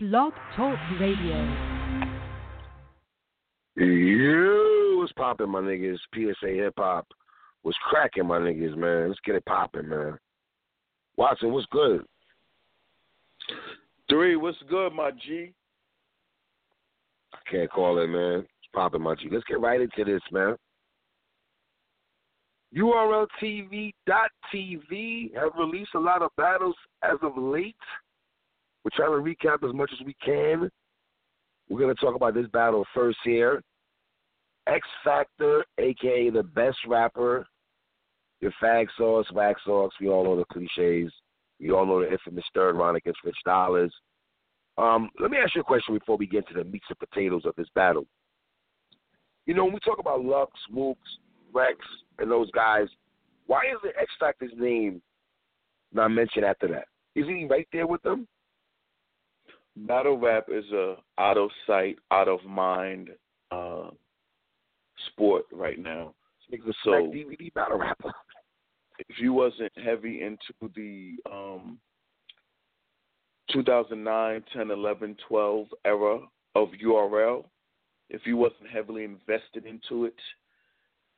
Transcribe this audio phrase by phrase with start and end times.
[0.00, 1.42] Blog Talk Radio.
[3.74, 5.98] You was popping, my niggas.
[6.14, 7.08] PSA Hip Hop
[7.64, 9.08] was cracking, my niggas, man.
[9.08, 10.16] Let's get it popping, man.
[11.16, 12.04] Watson, what's good?
[14.08, 15.52] Three, what's good, my G?
[17.34, 18.42] I can't call it, man.
[18.42, 19.28] It's popping, my G.
[19.32, 20.54] Let's get right into this, man.
[22.72, 23.92] URLTV.tv
[25.34, 27.74] have released a lot of battles as of late.
[28.88, 30.70] We're trying to recap as much as we can.
[31.68, 33.62] We're going to talk about this battle first here.
[34.66, 37.46] X Factor, aka the best rapper,
[38.40, 39.92] your fag sauce, wax sauce.
[40.00, 41.12] We all know the cliches.
[41.60, 43.90] We all know the infamous third round against Rich Dollaz.
[44.78, 47.42] Um, let me ask you a question before we get to the meats and potatoes
[47.44, 48.06] of this battle.
[49.44, 50.96] You know, when we talk about Lux, Mooks,
[51.52, 51.76] Rex,
[52.18, 52.86] and those guys,
[53.46, 55.02] why is the X Factor's name
[55.92, 56.86] not mentioned after that?
[57.14, 58.26] Is he right there with them?
[59.86, 63.10] Battle rap is a out of sight, out of mind
[63.50, 63.90] uh,
[65.06, 66.14] sport right now.
[67.12, 68.12] A DVD battle rapper.
[69.08, 71.78] If you wasn't heavy into the um,
[73.52, 76.18] 2009, 10, 11, 12 era
[76.56, 77.44] of URL,
[78.10, 80.16] if you wasn't heavily invested into it,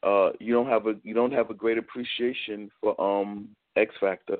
[0.03, 4.37] uh, you don't have a you don't have a great appreciation for um, X Factor.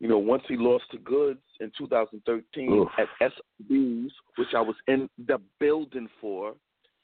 [0.00, 2.88] You know, once he lost to Goodz in 2013 Oof.
[2.98, 6.54] at SB's, which I was in the building for,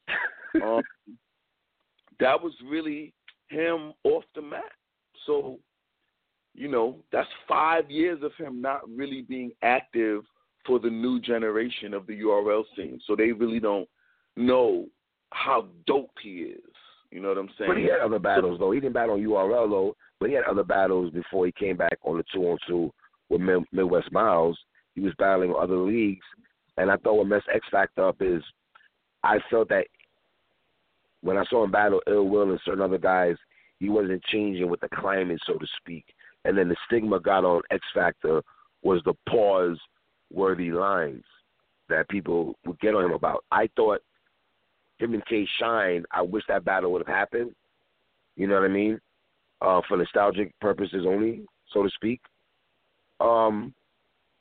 [0.62, 0.82] um,
[2.20, 3.12] that was really
[3.48, 4.62] him off the map.
[5.26, 5.58] So,
[6.54, 10.22] you know, that's five years of him not really being active
[10.64, 13.00] for the new generation of the URL scene.
[13.06, 13.88] So they really don't
[14.36, 14.86] know
[15.32, 16.60] how dope he is.
[17.10, 17.70] You know what I'm saying?
[17.70, 18.72] But he had other battles though.
[18.72, 21.98] He didn't battle on URL though, but he had other battles before he came back
[22.02, 22.90] on the two on two
[23.28, 24.58] with Midwest Miles.
[24.94, 26.24] He was battling other leagues,
[26.78, 28.42] and I thought what messed X Factor up is
[29.22, 29.84] I felt that
[31.20, 33.36] when I saw him battle Ill Will and certain other guys,
[33.80, 36.06] he wasn't changing with the climate, so to speak.
[36.46, 38.40] And then the stigma got on X Factor
[38.82, 39.78] was the pause
[40.32, 41.24] worthy lines
[41.90, 43.44] that people would get on him about.
[43.52, 44.00] I thought
[44.96, 47.54] him and K Shine, I wish that battle would have happened.
[48.36, 48.98] You know what I mean?
[49.64, 51.40] Uh, for nostalgic purposes only,
[51.72, 52.20] so to speak.
[53.18, 53.72] Um,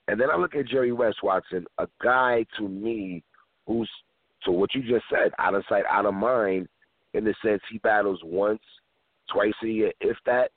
[0.10, 3.24] and then I look at Jerry West Watson, a guy to me
[3.66, 3.90] who's
[4.44, 6.68] to what you just said, out of sight, out of mind,
[7.14, 8.60] in the sense he battles once,
[9.32, 10.52] twice a year, if that.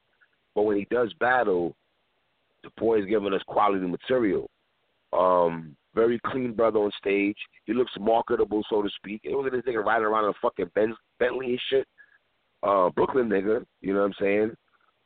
[0.56, 1.76] But when he does battle,
[2.64, 4.50] the boy is giving us quality material.
[5.12, 7.36] Um, very clean brother on stage.
[7.66, 9.20] He looks marketable, so to speak.
[9.22, 11.86] It was this nigga riding around in a fucking Benz, Bentley and shit.
[12.62, 14.50] Uh, Brooklyn nigga, you know what I'm saying?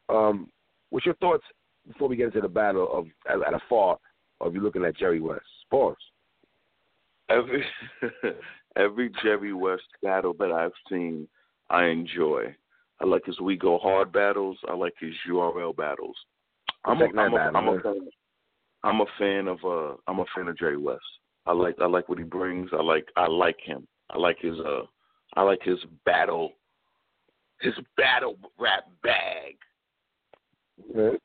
[0.09, 0.49] Um,
[0.91, 1.45] what's your thoughts
[1.87, 3.99] before we get into the battle of at, at a far
[4.41, 5.43] of you looking at Jerry West?
[5.71, 5.97] Pause.
[7.29, 7.65] every
[8.77, 11.29] every Jerry West battle that I've seen,
[11.69, 12.55] I enjoy.
[13.01, 14.59] I like his We Go Hard battles.
[14.69, 16.17] I like his URL battles.
[16.85, 18.09] I'm a, I'm a, I'm a fan.
[18.83, 21.01] I'm a fan of uh I'm a fan of Jerry West.
[21.47, 22.71] I like I like what he brings.
[22.73, 23.87] I like I like him.
[24.11, 24.83] I like his uh
[25.37, 26.53] I like his battle
[27.61, 29.57] his battle rap bag.
[30.95, 31.19] All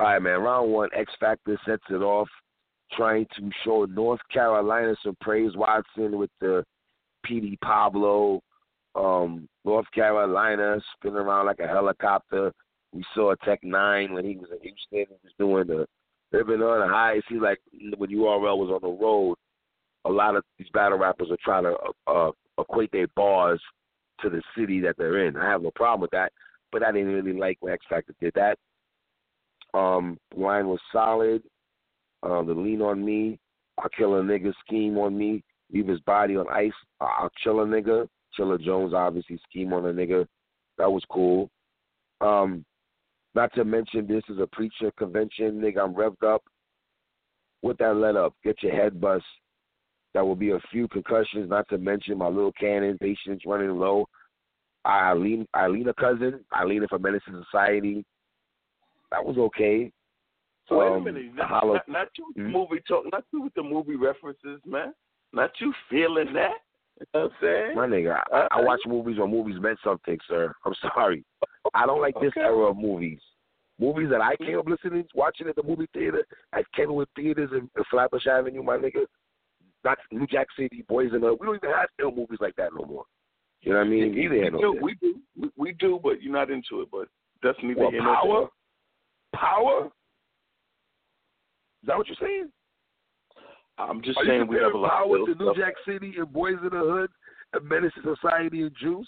[0.00, 0.40] right, man.
[0.40, 2.28] Round one, X Factor sets it off,
[2.92, 5.52] trying to show North Carolina some praise.
[5.54, 6.64] Watson with the
[7.26, 8.40] PD Pablo,
[8.94, 12.52] um, North Carolina spinning around like a helicopter.
[12.92, 14.76] We saw Tech Nine when he was in Houston.
[14.90, 15.86] He was doing the
[16.36, 17.14] living on the high.
[17.14, 17.58] It seems like
[17.96, 19.36] when URL was on the road,
[20.04, 21.76] a lot of these battle rappers are trying to
[22.06, 23.60] uh, uh, equate their bars
[24.22, 25.36] to the city that they're in.
[25.36, 26.32] I have no problem with that,
[26.70, 28.58] but I didn't really like when X Factor did that.
[29.74, 31.42] Um, line was solid.
[32.22, 33.38] Uh, the lean on me,
[33.78, 36.72] I'll kill a nigga scheme on me, leave his body on ice.
[37.00, 38.06] I'll chill a nigga.
[38.38, 40.26] Chilla Jones obviously scheme on a nigga.
[40.78, 41.50] That was cool.
[42.20, 42.64] Um,
[43.34, 45.80] not to mention this is a preacher convention, nigga.
[45.82, 46.42] I'm revved up.
[47.62, 49.24] With that let up, get your head bust.
[50.14, 54.06] That will be a few concussions, not to mention my little cannon, patience running low.
[54.86, 58.04] Eileen, a cousin, Eileen from Menace Society.
[59.10, 59.92] That was okay.
[60.68, 62.52] So wait a Um, minute, not, Hollow- not, not you with the Hmm?
[62.52, 64.92] movie talk, not you with the movie references, man.
[65.32, 66.58] Not you feeling that.
[67.00, 67.76] You know what I'm saying?
[67.76, 70.52] My nigga, I, I watch movies when movies meant something, sir.
[70.64, 71.24] I'm sorry.
[71.74, 72.40] I don't like this Okay.
[72.42, 73.20] era of movies.
[73.78, 77.68] Movies that I came up listening, watching at the movie theater, at Kenwood Theaters in,
[77.76, 79.06] in Flatbush Avenue, my nigga.
[79.84, 81.40] Not New Jack City, Boys and Up.
[81.40, 83.04] We don't even have film movies like that no more.
[83.62, 84.14] You know what I mean?
[84.14, 86.88] we, Neither do, we do, we, we do, but you're not into it.
[86.90, 87.08] But
[87.42, 88.40] that's neither What, here nor power?
[88.40, 89.40] there.
[89.40, 89.84] Power?
[89.86, 92.48] Is that what you're saying?
[93.78, 95.56] I'm just Are saying we have a lot power of to stuff.
[95.56, 97.10] New Jack City and Boys in the Hood
[97.54, 99.06] and Menace Society and Juice?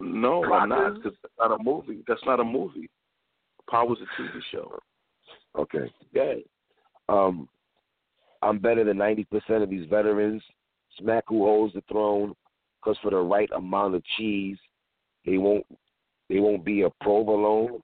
[0.00, 0.94] No, I'm not.
[0.96, 2.02] Because that's not a movie.
[2.06, 2.90] That's not a movie.
[3.68, 4.78] Power's a TV show.
[5.58, 5.90] Okay.
[6.12, 6.34] Yeah.
[7.08, 7.48] Um,
[8.42, 10.42] I'm better than 90% of these veterans.
[10.98, 12.34] Smack who holds the throne,
[12.82, 14.58] because for the right amount of cheese,
[15.26, 15.66] they won't
[16.28, 17.80] they won't be a provolone.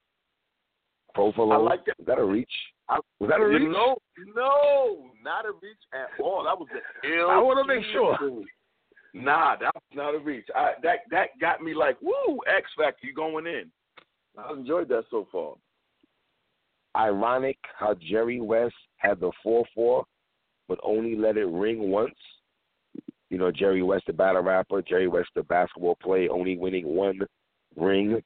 [1.13, 1.53] Provolone.
[1.53, 1.95] I like that.
[1.99, 2.51] Is that a reach?
[2.89, 3.61] I- Was that a reach?
[3.69, 3.97] No,
[4.35, 6.43] no, not a reach at all.
[6.43, 7.29] That was the ill.
[7.29, 8.17] I wanna make sure.
[9.13, 10.45] Nah, that was not a reach.
[10.55, 13.71] I, that that got me like, woo, X Factor, you going in?
[14.37, 15.55] I've enjoyed that so far.
[16.95, 20.05] Ironic how Jerry West had the 4 4,
[20.67, 22.15] but only let it ring once.
[23.29, 27.19] You know, Jerry West, the battle rapper, Jerry West, the basketball player, only winning one
[27.75, 28.21] ring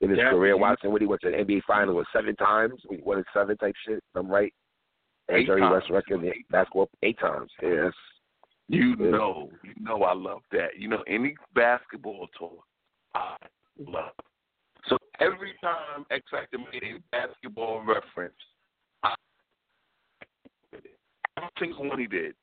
[0.00, 0.56] in his Yeah, career.
[0.56, 2.80] Watson, what he went to the NBA Finals was seven times.
[2.88, 4.02] We won it seven type shit.
[4.14, 4.52] I'm right.
[5.28, 5.72] And Eight Jerry times.
[5.74, 7.50] West record in basketball eight times.
[7.62, 7.92] Yes.
[8.68, 10.78] You know, you know, I love that.
[10.78, 12.62] You know, any basketball talk,
[13.14, 13.34] I
[13.78, 14.12] love.
[14.88, 18.34] So every time X Factor made a basketball reference,
[19.02, 19.14] I
[21.36, 22.34] every single one he did.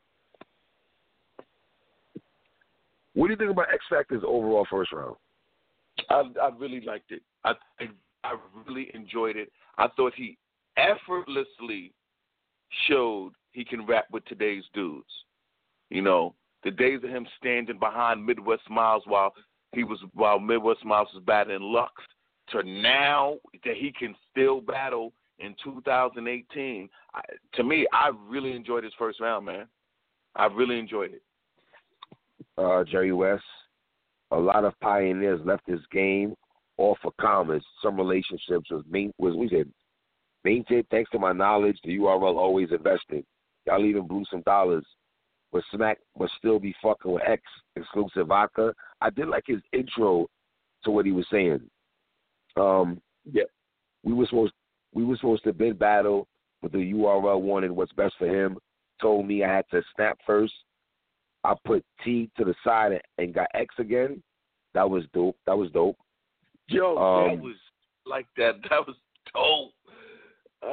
[3.15, 5.15] What do you think about X Factor's overall first round?
[6.09, 7.21] I I really liked it.
[7.44, 7.53] I
[8.23, 8.35] I,
[8.67, 9.51] really enjoyed it.
[9.77, 10.38] I thought he
[10.77, 11.94] effortlessly
[12.88, 15.06] showed he can rap with today's dudes.
[15.89, 16.33] You know,
[16.63, 19.33] the days of him standing behind Midwest Miles while
[19.73, 21.94] he was while Midwest Miles was battling Lux
[22.50, 26.89] to now that he can still battle in 2018.
[27.13, 27.21] I,
[27.53, 29.67] to me, I really enjoyed his first round, man.
[30.35, 31.21] I really enjoyed it.
[32.57, 33.44] Uh, Jerry West.
[34.31, 36.36] A lot of pioneers left this game
[36.78, 37.63] all for commerce.
[37.81, 39.72] Some relationships was main was we said
[40.44, 41.78] maintained thanks to my knowledge.
[41.84, 43.25] The URL always invested.
[43.66, 44.86] Y'all even blew some dollars,
[45.52, 47.42] but Smack must still be fucking with X
[47.75, 48.74] exclusive vodka.
[49.01, 50.28] I did like his intro
[50.84, 51.62] to what he was saying.
[52.58, 53.44] Um, Yeah.
[54.04, 54.54] we were supposed
[54.94, 56.28] we were supposed to bid battle,
[56.62, 58.58] but the URL wanted what's best for him.
[59.01, 60.54] Told me I had to snap first.
[61.45, 64.21] I put T to the side and- and got X again.
[64.74, 65.38] That was dope.
[65.45, 65.97] That was dope.
[66.68, 67.56] Yo, Um, that was
[68.06, 68.56] like that.
[68.69, 68.95] That was
[69.33, 69.74] dope.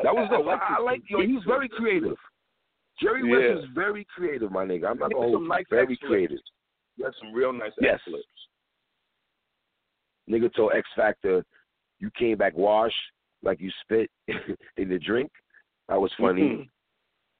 [0.03, 0.47] That was dope.
[0.47, 1.21] I, like I, his like yo.
[1.21, 2.17] He was very creative.
[3.01, 3.55] Jerry Yeah.
[3.55, 4.89] West is very creative, my nigga.
[4.91, 5.49] I'm not gonna hold you.
[5.49, 6.39] nice Very creative.
[6.97, 8.01] You had some real nice Yes.
[8.05, 8.27] flips.
[10.31, 11.45] Nigga told X Factor,
[11.99, 12.95] you came back wash
[13.43, 14.11] like you spit
[14.77, 15.31] in the drink.
[15.89, 16.69] That was funny.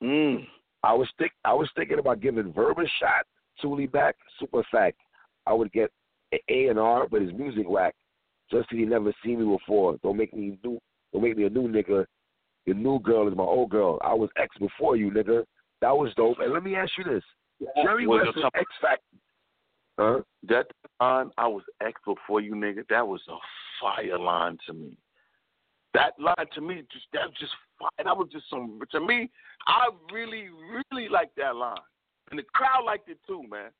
[0.03, 0.47] Mm.
[0.83, 3.27] I was think I was thinking about giving Verb a shot,
[3.61, 4.99] Thule back, super fact.
[5.47, 5.91] I would get
[6.49, 7.95] A and R, but his music whack.
[8.51, 9.97] Just 'cause he never seen me before.
[10.03, 10.81] Don't make me new.
[11.13, 12.07] Don't make me a new nigga.
[12.67, 13.99] Your new girl is my old girl.
[14.03, 15.45] I was X before you, nigga.
[15.81, 16.39] That was dope.
[16.39, 17.25] And let me ask you this:
[17.83, 19.17] Jerry Was West is X Factor.
[19.99, 20.21] Huh?
[20.45, 20.67] That
[21.01, 22.87] line, I was X before you, nigga.
[22.89, 23.37] That was a
[23.81, 24.97] fire line to me.
[25.95, 28.05] That line to me, just that was just fire.
[28.05, 28.81] That was just some.
[28.93, 29.31] To me,
[29.67, 31.77] I really, really liked that line,
[32.31, 33.71] and the crowd liked it too, man.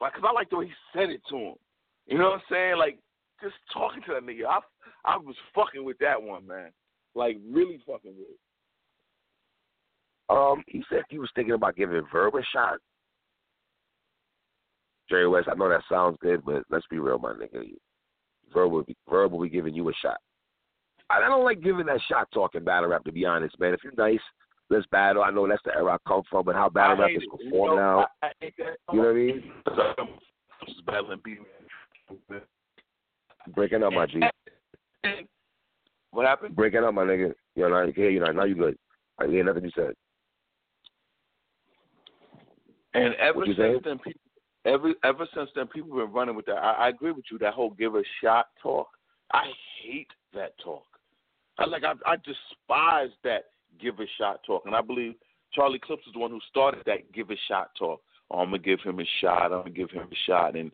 [0.00, 1.54] Like, cause I liked the way he said it to him.
[2.06, 2.76] You know what I'm saying?
[2.78, 2.98] Like,
[3.42, 4.58] just talking to that nigga, I,
[5.04, 6.70] I was fucking with that one, man.
[7.14, 8.28] Like, really fucking with.
[8.28, 8.38] it.
[10.28, 12.78] Um, he said he was thinking about giving Verb a shot.
[15.08, 17.62] Jerry West, I know that sounds good, but let's be real, my nigga.
[18.52, 20.18] Verb will be, Verb will be giving you a shot.
[21.10, 23.74] I I don't like giving that shot talking battle rap, to be honest, man.
[23.74, 24.20] If you're nice,
[24.70, 25.22] let's battle.
[25.22, 27.52] I know that's the era I come from, but how battle I rap is performed
[27.52, 28.32] you know, now, I, I
[28.92, 29.52] you know what I mean?
[29.66, 30.08] I'm
[30.66, 31.36] just battling B.
[33.54, 34.20] Breaking up, my G.
[36.10, 36.56] What happened?
[36.56, 37.34] Breaking up, my nigga.
[37.54, 38.76] You know, now, yeah, you know, now you good.
[39.18, 39.92] I hear nothing you said.
[42.94, 43.80] And ever since saying?
[43.84, 44.20] then, people,
[44.64, 46.56] ever ever since then, people have been running with that.
[46.56, 47.38] I, I agree with you.
[47.38, 48.88] That whole give a shot talk.
[49.32, 49.44] I
[49.82, 50.84] hate that talk.
[51.58, 51.84] I like.
[51.84, 53.44] I, I despise that
[53.80, 55.14] give a shot talk, and I believe
[55.52, 58.00] Charlie Clips is the one who started that give a shot talk.
[58.30, 59.52] Oh, I'm gonna give him a shot.
[59.52, 60.70] I'm gonna give him a shot, and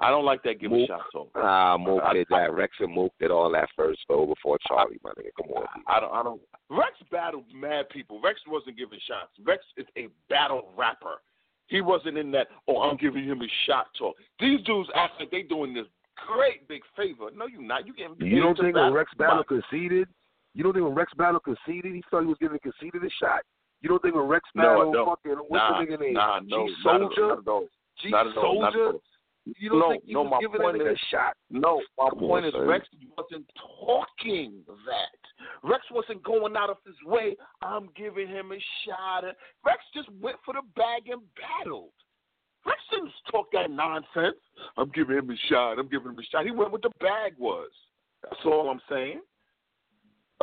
[0.00, 1.30] I don't like that give a shot talk.
[1.36, 2.52] Ah, Mook I- did that.
[2.52, 5.30] Rex and Mook did all that first, though, before Charlie, my nigga.
[5.36, 5.66] Come on.
[5.86, 6.12] I don't.
[6.12, 6.40] I don't.
[6.70, 8.20] Rex battled mad people.
[8.22, 9.30] Rex wasn't giving shots.
[9.44, 11.20] Rex is a battle rapper.
[11.68, 12.48] He wasn't in that.
[12.66, 14.16] Oh, I'm giving him a shot talk.
[14.40, 15.86] These dudes act like they doing this
[16.26, 17.30] great big favor.
[17.34, 17.86] No, you're not.
[17.86, 18.16] You getting.
[18.18, 20.08] You don't think Rex Battle conceded?
[20.54, 23.42] You don't think when Rex Battle conceded, he thought he was giving conceded a shot?
[23.80, 25.06] You don't think when Rex Battle don't.
[25.08, 26.14] fucking what's Nah, the nigga name?
[26.14, 27.62] nah, no, G not at all, Soldier, not.
[28.00, 28.98] G Not at all, not at Soldier.
[29.58, 31.36] You don't No, think he no, was giving point that nigga a shot?
[31.50, 32.66] No, my Come on, point is son.
[32.66, 33.50] Rex wasn't
[33.84, 35.68] talking that.
[35.68, 37.36] Rex wasn't going out of his way.
[37.60, 39.24] I'm giving him a shot.
[39.66, 41.90] Rex just went for the bag and battled.
[42.64, 44.40] Rex didn't talk that nonsense.
[44.78, 45.78] I'm giving him a shot.
[45.78, 46.46] I'm giving him a shot.
[46.46, 47.68] He went with the bag was.
[48.22, 49.20] That's all I'm saying.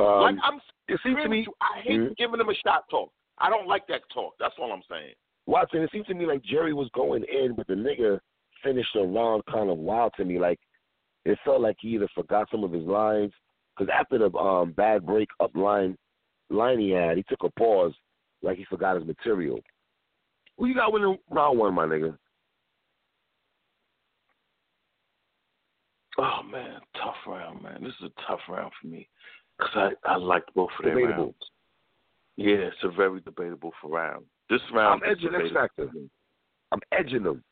[0.01, 2.17] Um, like I'm it seems to me, I hate Mhm.
[2.17, 3.13] giving them a shot talk.
[3.38, 4.36] I don't like that talk.
[4.39, 5.15] That's all I'm saying.
[5.46, 8.20] Watson, it seems to me like Jerry was going in, but the nigga
[8.62, 10.38] finished the round kind of wild to me.
[10.39, 10.60] Like
[11.25, 13.34] it felt like he either forgot some of his lines
[13.75, 15.98] because after the um, bad break up line
[16.50, 17.93] line he had, he took a pause
[18.41, 19.60] like he forgot his material.
[20.58, 22.17] Who you got winning round one, my nigga?
[26.17, 27.84] Oh man, tough round, man.
[27.84, 29.08] This is a tough round for me
[29.62, 31.24] because I I liked both of them Debatable.
[31.25, 31.36] rounds.
[32.38, 34.25] Yeah, it's a very debatable for round.
[34.50, 35.89] This round I'm edging X Factor.
[36.72, 37.44] I'm edging them,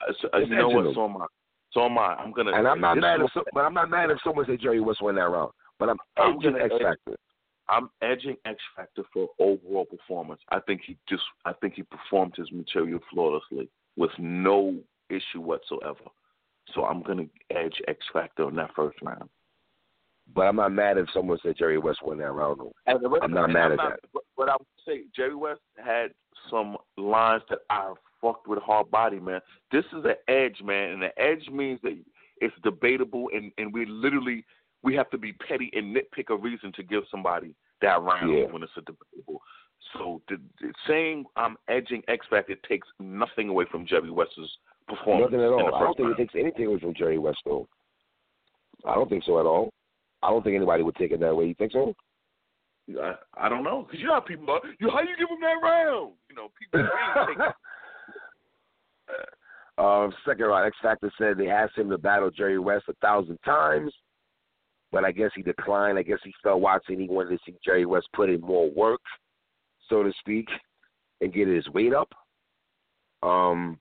[0.00, 0.82] Uh, so, uh, you know what?
[0.84, 0.94] them.
[0.94, 1.26] So am I.
[1.72, 2.14] So am I.
[2.14, 2.52] I'm gonna.
[2.52, 5.00] and I'm not mad if, so, but I'm not mad if someone say Jerry West
[5.02, 5.52] won that round.
[5.78, 7.16] But I'm I'm edging X Factor.
[7.68, 10.40] I'm edging X Factor for overall performance.
[10.50, 14.76] I think he just I think he performed his material flawlessly with no
[15.10, 16.04] issue whatsoever.
[16.74, 19.28] So I'm gonna edge X Factor in that first round.
[20.34, 22.60] But I'm not mad if someone said Jerry West won that round.
[22.60, 22.72] Though.
[22.86, 24.22] And the- I'm not mad I'm at not- that.
[24.36, 26.12] But, I would say Jerry West had
[26.50, 29.40] some lines that I fucked with hard body, man.
[29.72, 31.96] This is an edge, man, and the edge means that
[32.40, 34.44] it's debatable, and and we literally
[34.82, 38.44] we have to be petty and nitpick a reason to give somebody that round Yeah.
[38.52, 39.42] when it's a debatable.
[39.92, 44.58] So the, the saying I'm um, edging X Factor takes nothing away from Jerry West's
[44.86, 45.32] performance.
[45.32, 45.74] Nothing at all.
[45.74, 47.66] I don't think it takes anything away from Jerry West, though.
[48.84, 49.72] I don't think so at all.
[50.22, 51.46] I don't think anybody would take it that way.
[51.46, 51.94] You think so?
[53.00, 54.60] I, I don't know because you know how people are.
[54.80, 56.12] You how you give him that round?
[56.30, 56.80] You know, people
[57.16, 57.54] really take
[59.78, 63.38] uh, second round, X Factor said they asked him to battle Jerry West a thousand
[63.44, 63.92] times,
[64.92, 65.98] but I guess he declined.
[65.98, 67.00] I guess he felt watching.
[67.00, 69.00] He wanted to see Jerry West put in more work,
[69.88, 70.48] so to speak,
[71.20, 72.08] and get his weight up.
[73.22, 73.78] Um,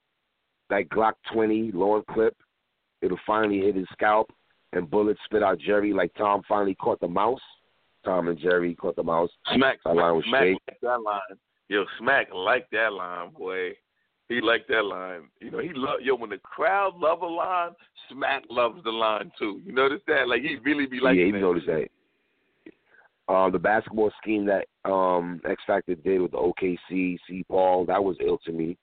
[0.70, 2.36] that Glock 20 long clip,
[3.02, 4.32] it'll finally hit his scalp,
[4.76, 7.40] and bullets spit out Jerry like Tom finally caught the mouse.
[8.04, 9.30] Tom and Jerry caught the mouse.
[9.56, 10.58] Smack, That line was Smack straight.
[10.68, 11.40] liked that line.
[11.70, 13.70] Yo, Smack liked that line, boy.
[14.30, 15.24] He liked that line.
[15.40, 17.72] You know, he love yo when the crowd love a line,
[18.12, 19.62] Smack loves the line too.
[19.66, 20.28] You notice that?
[20.28, 21.88] Like he really be like yeah, he noticed that.
[23.28, 27.44] Um, the basketball scheme that um, X Factor did with the OKC, C.
[27.50, 28.78] Paul, that was ill to me.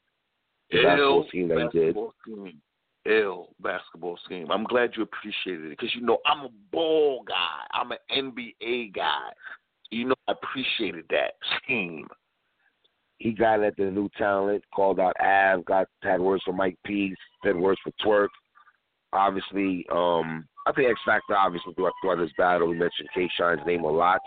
[0.72, 1.96] The basketball Ill scheme that he did.
[2.22, 2.60] scheme.
[3.06, 4.50] Ill basketball scheme.
[4.50, 7.66] I'm glad you appreciated it because you know I'm a ball guy.
[7.72, 9.30] I'm an NBA guy.
[9.90, 12.06] You know I appreciated that scheme.
[13.18, 17.14] He got at the new talent, called out Av, got had words for Mike P,
[17.44, 18.28] said words for Twork.
[19.12, 23.66] Obviously, um, I think X Factor obviously throughout, throughout this battle we mentioned K Shine's
[23.66, 24.20] name a lot.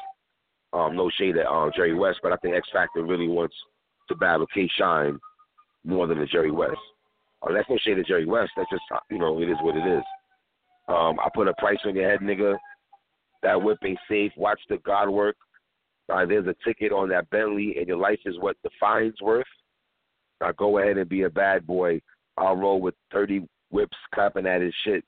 [0.74, 3.55] Um, no shade at um, Jerry West, but I think X Factor really wants
[4.10, 5.17] to battle K Shine
[5.86, 6.77] more than the Jerry West.
[7.41, 8.51] Uh, that's no shade at Jerry West.
[8.55, 10.03] That's just uh, you know it is what it is.
[10.87, 12.55] Um, I put a price on your head, nigga.
[13.43, 14.31] That whip ain't safe.
[14.37, 15.35] Watch the God work.
[16.11, 19.45] Uh, there's a ticket on that Bentley, and your life is what the fine's worth.
[20.41, 22.01] Now go ahead and be a bad boy.
[22.37, 25.03] I'll roll with 30 whips clapping at his shit.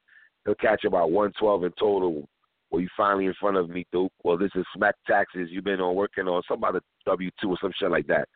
[0.46, 2.28] He'll catch about 112 in total.
[2.72, 4.12] Well, you finally in front of me, Duke.
[4.24, 5.50] Well, this is smack taxes.
[5.52, 8.28] You've been on working on some about W two or some shit like that.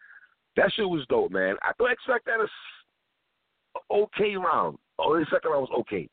[0.56, 1.56] That shit was dope, man.
[1.64, 2.50] I don't expect that s-
[3.90, 4.78] okay round.
[5.00, 6.08] Oh, the second round was okay.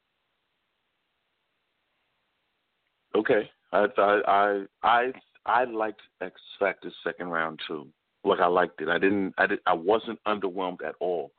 [3.14, 3.50] Okay.
[3.72, 5.12] I I I I
[5.46, 7.86] I liked X Factor's second round too.
[8.24, 8.88] Like I liked it.
[8.88, 11.32] I didn't I did I wasn't underwhelmed at all.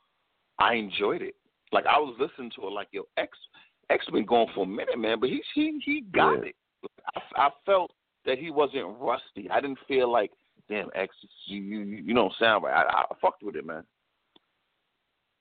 [0.60, 1.36] I enjoyed it.
[1.72, 3.38] Like I was listening to it like yo X
[3.90, 6.50] X been going for a minute, man, but he he he got Yeah.
[6.50, 6.56] it.
[7.16, 7.92] I, I felt
[8.26, 9.50] that he wasn't rusty.
[9.50, 10.32] I didn't feel like
[10.70, 12.86] damn X you you you don't sound right.
[12.86, 13.84] I, I fucked with it, man.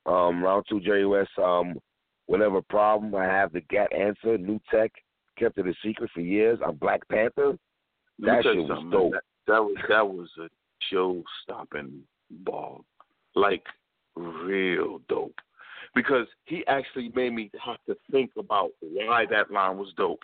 [0.08, 1.30] Um, round two, Jerry West.
[1.42, 1.78] Um,
[2.26, 4.38] whatever problem I have, the GAT answer.
[4.38, 4.90] New Tech
[5.38, 6.58] kept it a secret for years.
[6.66, 7.58] I'm Black Panther.
[8.18, 9.12] Let That shit was dope.
[9.12, 10.48] That, that was that was a
[10.90, 12.84] show stopping ball.
[13.34, 13.64] Like
[14.16, 15.34] real dope.
[15.94, 20.22] Because he actually made me have to think about why that line was dope.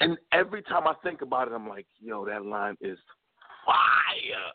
[0.00, 2.98] And every time I think about it, I'm like, yo, that line is
[3.64, 4.52] fire.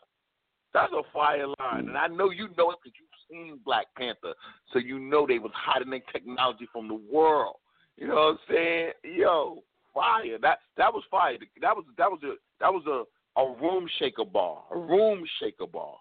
[0.72, 1.88] That's a fire line.
[1.88, 4.34] And I know you know it because you've seen Black Panther.
[4.72, 7.56] So you know they was hiding their technology from the world.
[7.96, 8.90] You know what I'm saying?
[9.04, 9.62] Yo,
[9.94, 10.38] fire.
[10.40, 11.36] That that was fire.
[11.60, 14.62] That was that was a that was a, a room shaker bar.
[14.70, 15.96] A room shaker bar.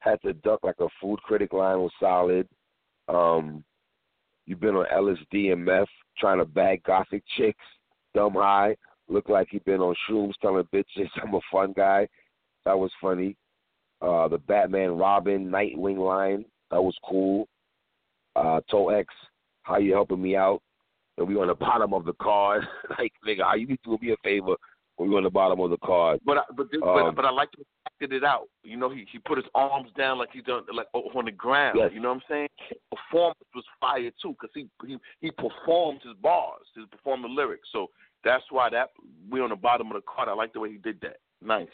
[0.00, 2.46] Had to duck like a food critic line was solid.
[3.08, 3.64] Um,
[4.46, 5.88] you've been on LSD and meth
[6.18, 7.64] trying to bag gothic chicks,
[8.14, 8.76] dumb high,
[9.08, 12.06] looked like he'd been on shrooms telling bitches I'm a fun guy.
[12.64, 13.36] That was funny.
[14.02, 17.48] Uh, the Batman Robin Nightwing line that was cool.
[18.36, 19.12] Uh, Toe X,
[19.62, 20.60] how you helping me out?
[21.18, 22.64] And we on the bottom of the card.
[22.98, 24.54] like nigga, how you do me a favor?
[24.98, 26.20] We on the bottom of the card.
[26.24, 28.48] But I, but this, Um, but but I like to acted it out.
[28.62, 31.78] You know, he he put his arms down like he's done like on the ground.
[31.78, 31.90] Yes.
[31.92, 32.48] You know what I'm saying?
[32.90, 37.68] Performance was fire too because he he he performed his bars, he performed the lyrics.
[37.72, 37.88] So
[38.24, 38.90] that's why that
[39.30, 40.28] we on the bottom of the card.
[40.28, 41.16] I like the way he did that.
[41.42, 41.68] Nice.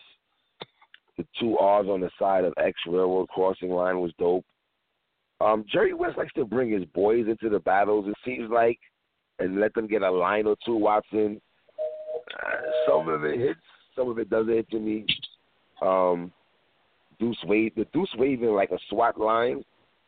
[1.21, 4.45] The two R's on the side of X Railroad crossing line was dope.
[5.41, 8.07] Um, Jerry West likes to bring his boys into the battles.
[8.09, 8.79] It seems like,
[9.39, 10.77] and let them get a line or two.
[10.77, 11.41] Watson,
[11.79, 12.57] uh,
[12.89, 13.61] some of it hits,
[13.95, 15.07] some of it doesn't hit to me.
[15.83, 16.33] Um,
[17.19, 19.63] Deuce wave, the Deuce waving like a SWAT line,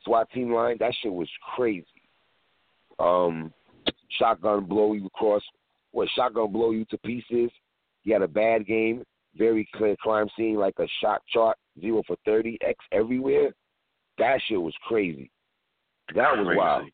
[0.05, 0.77] SWAT team line.
[0.81, 1.87] That shit was crazy.
[2.99, 3.53] Um,
[4.19, 5.43] shotgun blow you across.
[5.93, 7.51] What shotgun blow you to pieces?
[8.03, 9.05] He had a bad game
[9.37, 13.51] very clear crime scene, like a shot chart, zero for thirty, X everywhere.
[14.19, 15.31] That shit was crazy.
[16.15, 16.59] That was crazy.
[16.59, 16.91] wild.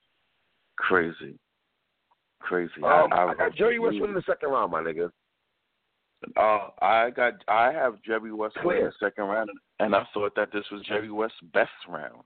[0.76, 1.38] Crazy.
[2.40, 2.82] Crazy.
[2.84, 5.10] Um, I, I, got Jerry West winning the second round, my nigga.
[6.36, 10.52] Uh, I got I have Jerry West winning the second round, and I thought that
[10.52, 12.22] this was Jerry West's best round.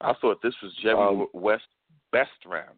[0.00, 1.66] I thought this was Jerry Um, West's
[2.12, 2.76] best round.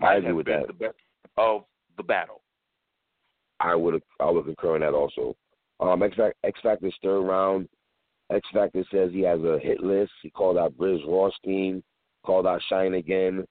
[0.00, 0.66] I agree with that.
[0.68, 0.96] The best
[1.36, 1.64] of
[1.96, 2.42] the battle.
[3.60, 5.36] I would I would concur in that also.
[5.80, 7.68] Um, X Factor X Factor's third round.
[8.30, 10.12] X Factor says he has a hit list.
[10.22, 11.82] He called out Brizz Rawsteen,
[12.24, 13.44] called out Shine again.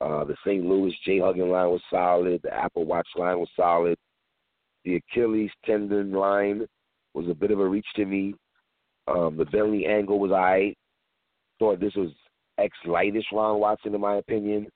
[0.00, 0.64] Uh, the St.
[0.64, 2.40] Louis J Hugging line was solid.
[2.42, 3.96] The Apple Watch line was solid.
[4.84, 6.66] The Achilles tendon line
[7.14, 8.34] was a bit of a reach to me.
[9.06, 10.74] Um, the belly angle was I
[11.58, 12.10] thought this was
[12.58, 14.68] X lightest round Watson in my opinion,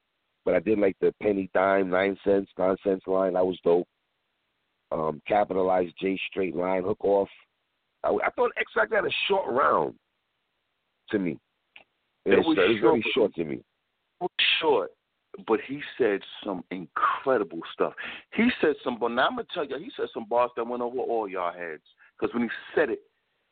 [0.45, 3.35] but I did like the penny dime nine cents nonsense line.
[3.35, 3.89] That was dope
[4.93, 7.29] um, capitalized J straight line hook off.
[8.05, 9.95] I, I thought X Factor had a short round
[11.11, 11.39] to me.
[12.25, 13.61] It It's, was short, very short to me.
[14.61, 14.91] short,
[15.47, 17.93] but he said some incredible stuff.
[18.35, 20.83] He said some, but now I'm gonna tell you, he said some bars that went
[20.83, 21.83] over all y'all heads.
[22.19, 23.01] Because when he said it,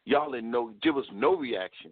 [0.05, 1.91] y'all didn't know, give us no reaction.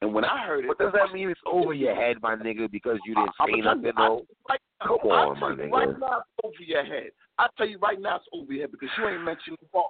[0.00, 1.30] And when I heard it, What does that mean?
[1.30, 3.84] It's over your head, my nigga, because you didn't I- say nothing.
[3.84, 4.26] you.
[4.48, 5.72] I- Come on, tell my you nigga.
[5.72, 7.10] Right now, it's over your head.
[7.38, 9.84] I tell you right now, it's over your head because you ain't mentioned the bar.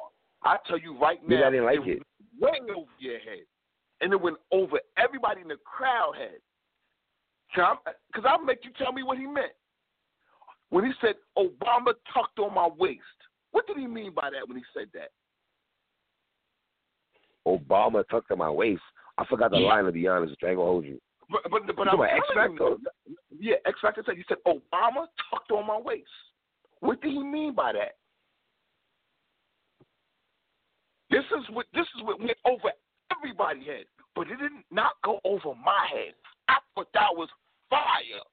[0.45, 2.03] I tell you right now, Maybe I didn't like it.
[2.41, 3.45] went way over your head,
[4.01, 6.41] and it went over everybody in the crowd head.
[7.49, 9.53] Because I'll make you tell me what he meant
[10.71, 13.01] when he said Obama tucked on my waist.
[13.51, 15.11] What did he mean by that when he said that?
[17.47, 18.81] Obama tucked on my waist.
[19.19, 19.69] I forgot the Yeah.
[19.69, 20.35] line to be honest.
[20.43, 20.99] I ain't gonna hold you.
[21.33, 22.77] But but, but I'm X you, Factor?
[23.41, 26.09] yeah, X Factor said he said oh, Obama tucked on my waist.
[26.81, 27.97] What did he mean by that?
[31.11, 32.71] This is what this is what went over
[33.17, 36.15] everybody's head, but it did not go over my head.
[36.49, 37.29] I thought that was
[37.71, 38.25] fire.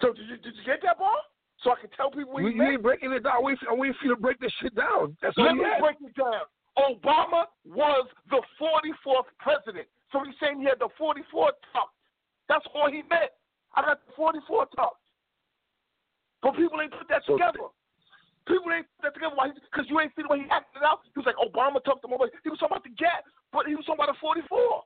[0.00, 1.18] So did you did you get that ball?
[1.62, 3.38] So I can tell people what You, you ain't breaking it down.
[3.38, 5.16] I'm waiting, I'm for you to break this shit down.
[5.22, 5.80] That's Let me had.
[5.80, 6.42] break it down.
[6.78, 9.86] Obama was the 44th president.
[10.12, 11.24] So he's saying he had the 44
[11.72, 11.96] tucked.
[12.48, 13.32] That's all he meant.
[13.74, 15.00] I got the 44 tucked.
[16.44, 17.72] But people ain't put that together.
[18.44, 19.34] People ain't put that together
[19.72, 21.00] because you ain't see the way he acted out.
[21.08, 22.28] He was like, Obama tucked him away.
[22.44, 24.84] He was talking about the gap, but he was talking about the 44.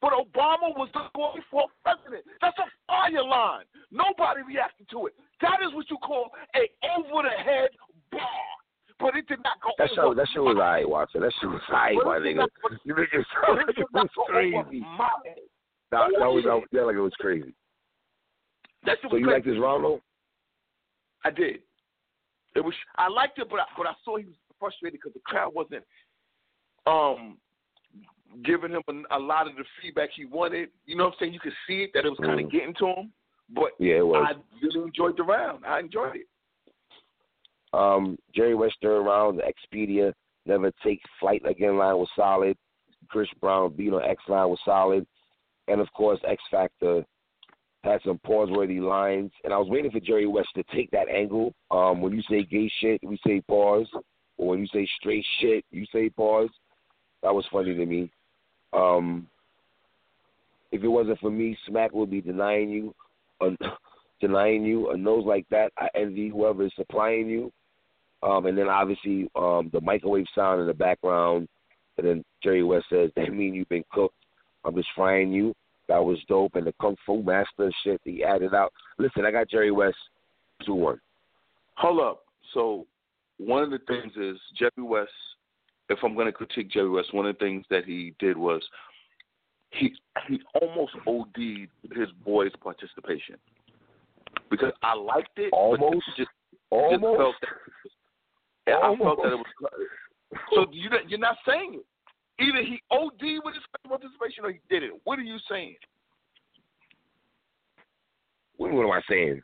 [0.00, 2.24] But Obama was the 44th president.
[2.40, 3.66] That's a fire line.
[3.90, 5.14] Nobody reacted to it.
[5.42, 7.70] That is what you call a over the head
[8.10, 8.61] bar.
[9.02, 10.10] But it did not go That over.
[10.10, 11.20] shit, that shit was alright, Watson.
[11.22, 12.38] That shit was alright, my But it did nigga.
[12.38, 14.80] not- You make it sound like it was crazy.
[14.80, 15.36] head.
[15.90, 17.52] That, was, was yeah, like it was crazy.
[18.86, 19.34] That shit So you crazy.
[19.36, 20.00] like this round though?
[21.24, 21.60] I did.
[22.54, 22.74] It was.
[22.96, 25.84] I liked it, but I, but I saw he was frustrated because the crowd wasn't
[26.86, 27.38] um
[28.44, 30.70] giving him a, a lot of the feedback he wanted.
[30.86, 31.32] You know what I'm saying?
[31.34, 32.50] You could see it that it was kind of Mm.
[32.52, 33.12] getting to him.
[33.54, 34.24] But Yeah, it was.
[34.34, 35.64] I really enjoyed the round.
[35.66, 36.26] I enjoyed it.
[37.72, 40.12] Um, Jerry West third round, the Expedia
[40.46, 42.56] never take flight again line was solid.
[43.08, 45.06] Chris Brown beat on X line was solid,
[45.68, 47.04] and of course X Factor
[47.84, 49.32] had some pause worthy lines.
[49.44, 51.52] And I was waiting for Jerry West to take that angle.
[51.70, 53.88] Um, when you say gay shit, we say pause,
[54.36, 56.50] or when you say straight shit, you say pause.
[57.22, 58.10] That was funny to me.
[58.72, 59.26] Um,
[60.70, 62.94] if it wasn't for me, Smack would be denying you,
[63.40, 63.50] uh,
[64.20, 65.72] denying you a nose like that.
[65.78, 67.52] I envy whoever is supplying you.
[68.22, 71.48] Um, and then obviously um, the microwave sound in the background.
[71.98, 74.14] And then Jerry West says, "That mean you've been cooked?
[74.64, 75.54] I'm just frying you."
[75.88, 76.54] That was dope.
[76.54, 78.72] And the Kung Fu Master shit he added out.
[78.98, 79.96] Listen, I got Jerry West
[80.64, 81.00] two one.
[81.76, 82.24] Hold up.
[82.54, 82.86] so
[83.38, 85.10] one of the things is Jerry West.
[85.88, 88.62] If I'm going to critique Jerry West, one of the things that he did was
[89.70, 89.92] he
[90.28, 93.36] he almost OD'd his boys' participation
[94.50, 95.50] because I liked it.
[95.52, 96.30] Almost, just,
[96.70, 97.02] almost.
[97.02, 97.48] Just felt that,
[98.68, 99.46] I felt that it was.
[100.54, 101.86] So you you're not saying it.
[102.40, 104.92] Either he OD with his participation or he did it.
[105.04, 105.76] What are you saying?
[108.56, 109.42] What, what am I saying?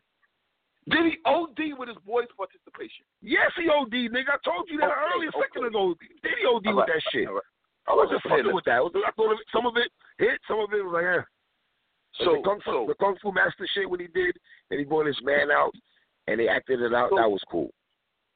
[0.88, 3.04] Did he OD with his boys' participation?
[3.20, 4.32] Yes, he OD, nigga.
[4.32, 5.44] I told you that okay, earlier, a okay.
[5.44, 5.94] second ago.
[6.22, 7.28] Did he OD All with right, that shit?
[7.28, 7.52] all right.
[7.88, 8.80] I wasn't Okay, fucking with that.
[8.80, 11.24] I, I thought of it, some of it hit, some of it was like, eh.
[12.24, 14.36] So, the kung fu, so the kung fu master shit when he did,
[14.70, 15.72] and he brought his man out,
[16.26, 17.10] and they acted it out.
[17.10, 17.70] So- that was cool.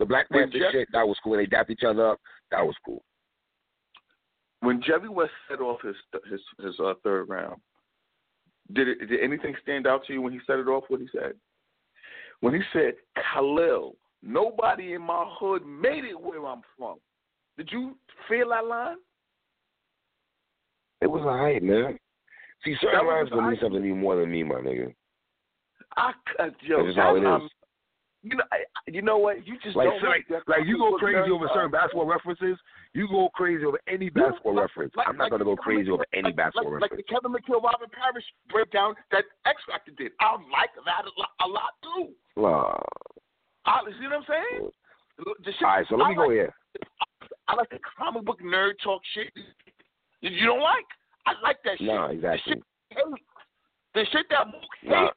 [0.03, 1.37] The Black Panther Jeff- shit, that was cool.
[1.37, 2.21] They dapped each other up.
[2.51, 3.05] That was cool.
[4.59, 5.95] when Jerry West set off his
[6.29, 7.61] his his uh, third round,
[8.73, 10.83] did it did anything stand out to you when he set it off?
[10.89, 11.35] What he said?
[12.41, 12.95] When he said,
[13.33, 16.99] "Khalil, nobody in my hood made it where I'm from."
[17.57, 17.97] Did you
[18.29, 18.97] feel that line?
[21.01, 21.97] It was alright, man.
[22.65, 24.93] See, certain lines mean something even more than me, my nigga.
[25.97, 26.11] I
[26.41, 27.51] uh, yo, That's just how it is.
[28.23, 29.45] You know, I, you know what?
[29.47, 32.57] You just Like, don't so, like, like you go crazy over certain basketball references.
[32.95, 34.95] You go crazy over any basketball like- reference.
[34.95, 36.93] like- I'm not gonna go crazy over any basketball reference.
[36.93, 40.13] Like the Kevin McHale, Robert Parish breakdown that X Factor did.
[40.21, 42.13] I like that a lot, a lot too.
[42.37, 42.79] Nah.
[43.67, 44.71] I, you see what I'm saying?
[45.45, 46.55] Shit, All right, so let me I go like, here.
[47.49, 49.33] I like the comic book nerd talk shit.
[50.21, 50.87] You you don't like?
[51.27, 51.87] I like that shit.
[51.89, 52.63] Nah, The shit,
[53.95, 54.91] the shit that Mook hates.
[54.93, 55.11] Nah.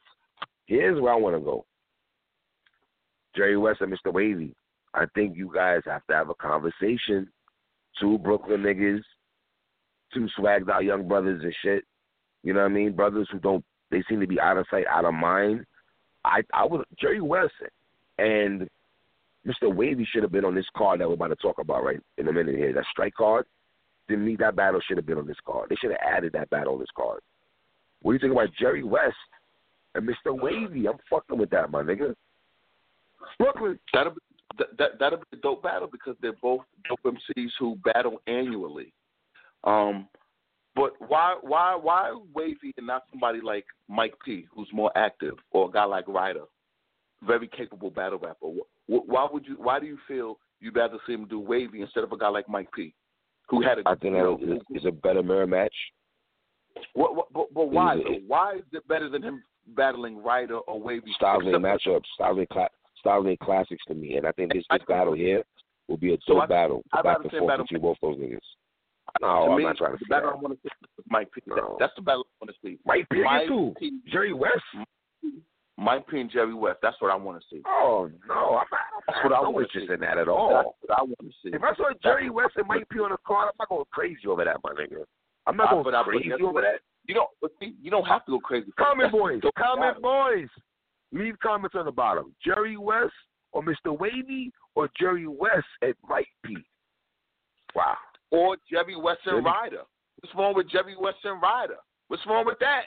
[0.66, 1.66] Here's where I want to go.
[3.36, 4.14] Jerry West and Mr.
[4.14, 4.54] Wavy.
[4.94, 7.28] I think you guys have to have a conversation.
[8.00, 9.02] Two Brooklyn niggas,
[10.14, 11.84] two swagged out young brothers and shit.
[12.44, 12.94] You know what I mean?
[12.94, 15.66] Brothers who don't they seem to be out of sight, out of mind.
[16.24, 17.54] I I would Jerry West
[18.18, 18.68] and
[19.46, 19.74] Mr.
[19.74, 22.28] Wavy should have been on this card that we're about to talk about right in
[22.28, 22.74] a minute here.
[22.74, 23.46] That strike card.
[24.10, 25.70] To me, that battle should have been on this card.
[25.70, 27.22] They should have added that battle on this card.
[28.02, 29.16] What do you think about Jerry West
[29.96, 30.40] and Mr.
[30.40, 30.88] Wavy?
[30.88, 32.14] I'm fucking with that, my nigga.
[33.40, 33.80] Brooklyn.
[33.94, 34.20] That'll be
[34.58, 37.00] that, that that'll be a dope battle because they're both dope
[37.38, 38.94] MCs who battle annually.
[39.64, 40.08] Um,
[40.76, 45.70] but why why why Wavy and not somebody like Mike P, who's more active, or
[45.70, 46.44] a guy like Ryder,
[47.26, 48.48] very capable battle rapper?
[48.88, 49.56] Why would you?
[49.58, 52.48] Why do you feel you'd rather see him do Wavy instead of a guy like
[52.48, 52.94] Mike P,
[53.50, 54.38] who had a I think that
[54.72, 55.74] is, is a better mirror match.
[56.94, 57.96] What, what, but, but why?
[57.96, 59.42] Is it- Why is it better than him
[59.76, 61.12] battling Ryder or Wavy?
[61.16, 62.50] Styles and Except- matchups, styles and,
[63.06, 64.18] styles classics to me.
[64.18, 65.44] And I think this, I- this battle here
[65.88, 66.84] will be a So dope I- battle.
[66.94, 68.40] I, back and forth between both those niggas.
[69.22, 70.38] No, I'm me, not trying to the battle that.
[70.38, 70.76] I want to see
[71.10, 71.42] Mike P.
[71.48, 72.80] That- That's the battle I want to see.
[72.86, 73.74] Mike P Mike too.
[73.80, 74.00] P.
[74.12, 74.64] Jerry West.
[75.78, 76.80] Mike P and Jerry West.
[76.82, 77.62] That's what I want to see.
[77.68, 78.82] Oh no, I'm not.
[79.08, 79.82] That's what I no wanna see.
[79.94, 80.76] in that at That's all.
[80.82, 81.54] what I want to see.
[81.56, 84.26] If I saw Jerry West and Mike P on the card, I'm not going crazy
[84.28, 85.04] over that, my nigga.
[85.46, 86.80] I'm not going I- crazy over that.
[87.08, 87.30] You don't.
[87.84, 88.72] You don't have to go crazy.
[88.80, 90.48] Comment boys, comment boys.
[91.16, 92.36] Leave comments on the bottom.
[92.44, 93.14] Jerry West
[93.54, 93.98] or Mr.
[93.98, 96.56] Wavy or Jerry West at Mike P.
[97.74, 97.96] Wow.
[98.32, 99.44] Or Jerry West and?
[99.44, 99.82] Ryder.
[100.22, 101.76] What's wrong with Jerry West and Ryder?
[102.10, 102.84] What's wrong with that?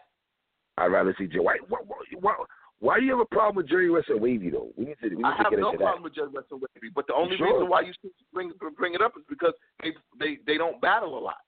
[0.76, 1.42] I'd rather see Jerry.
[1.44, 1.78] Why, why,
[2.20, 2.34] why,
[2.80, 4.68] why do you have a problem with Jerry West and Wavy though?
[4.76, 6.92] We need to, we need I to have no problem with Jerry West and Wavy,
[6.94, 7.46] but the only Sure.
[7.52, 7.92] reason why you
[8.32, 11.38] bring bring it up is because they they they don't battle a lot.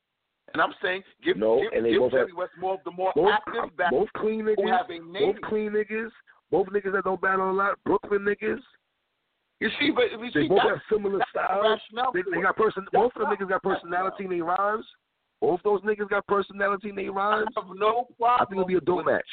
[0.52, 2.80] And I'm saying give No, give, and they give both Jerry have- West more of
[2.84, 3.12] the more.
[3.14, 4.76] Both, active battle both clean who niggas.
[4.76, 5.32] have a name.
[5.32, 6.10] Both clean niggas.
[6.50, 7.78] Both niggas that don't battle a lot.
[7.84, 8.58] Brooklyn niggas.
[9.60, 11.80] You see, but you They see, both have similar styles.
[12.14, 12.84] They, they got person.
[12.90, 14.86] That's Both of them niggas got personality in their rhymes.
[15.40, 17.48] Both those niggas got personality in their I rhymes.
[17.56, 18.38] have no problem.
[18.40, 19.24] I think it'll be a dope match.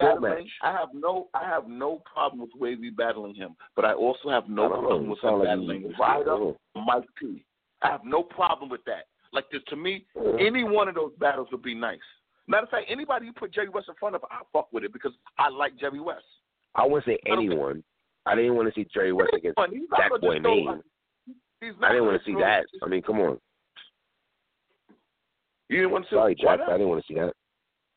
[0.00, 0.48] Dope match.
[0.62, 4.48] I have no, I have no problem with Wavy battling him, but I also have
[4.48, 4.88] no I don't know.
[4.88, 6.52] problem with him like battling Ryder.
[6.86, 7.44] Mike P.
[7.82, 9.06] I have no problem with that.
[9.32, 10.32] Like this, to me, Yeah.
[10.38, 11.98] any one of those battles would be nice.
[12.46, 14.92] Matter of fact, anybody you put Jerry West in front of, I fuck with it
[14.92, 16.24] because I like Jerry West.
[16.74, 17.84] I wouldn't say I don't think- anyone.
[18.24, 19.72] I didn't want to see Jerry West against Fun.
[19.96, 20.68] Jack Boy just Maine.
[21.60, 22.66] I didn't want gonna see that.
[22.82, 23.40] I mean, come on.
[25.68, 26.20] You didn't want to see that.
[26.20, 26.60] Sorry, Jack.
[26.68, 27.32] I didn't want to see that.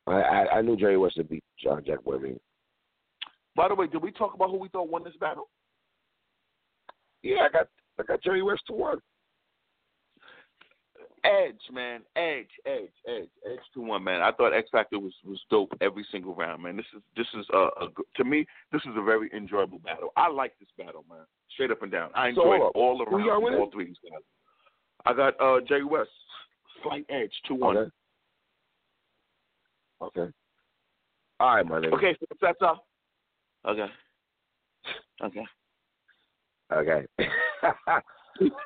[0.08, 2.40] I I, I knew Jerry West would beat John Jack Boy Maine.
[3.56, 5.50] By the way, did we talk about who we thought won this battle?
[7.22, 7.68] Yeah, I got
[8.00, 9.00] I got Jerry West to one.
[11.26, 14.22] Edge, man, Edge, Edge, Edge, Edge to one, man.
[14.22, 16.78] I thought X Factor was was dope every single round, man.
[16.78, 20.10] This is this is a, a to me this is a very enjoyable battle.
[20.16, 22.12] I like this battle, man, straight up and down.
[22.14, 22.76] I So, enjoyed hold up.
[22.76, 24.22] all around all three of these guys.
[25.06, 26.10] I got uh Jerry West,
[26.84, 27.78] slight edge two one.
[27.78, 27.90] Okay.
[30.02, 30.32] Okay.
[31.40, 31.94] All right, my nigga.
[31.94, 32.86] Okay, so that's all.
[33.68, 33.88] Okay,
[35.24, 35.46] okay.
[36.74, 37.06] Okay.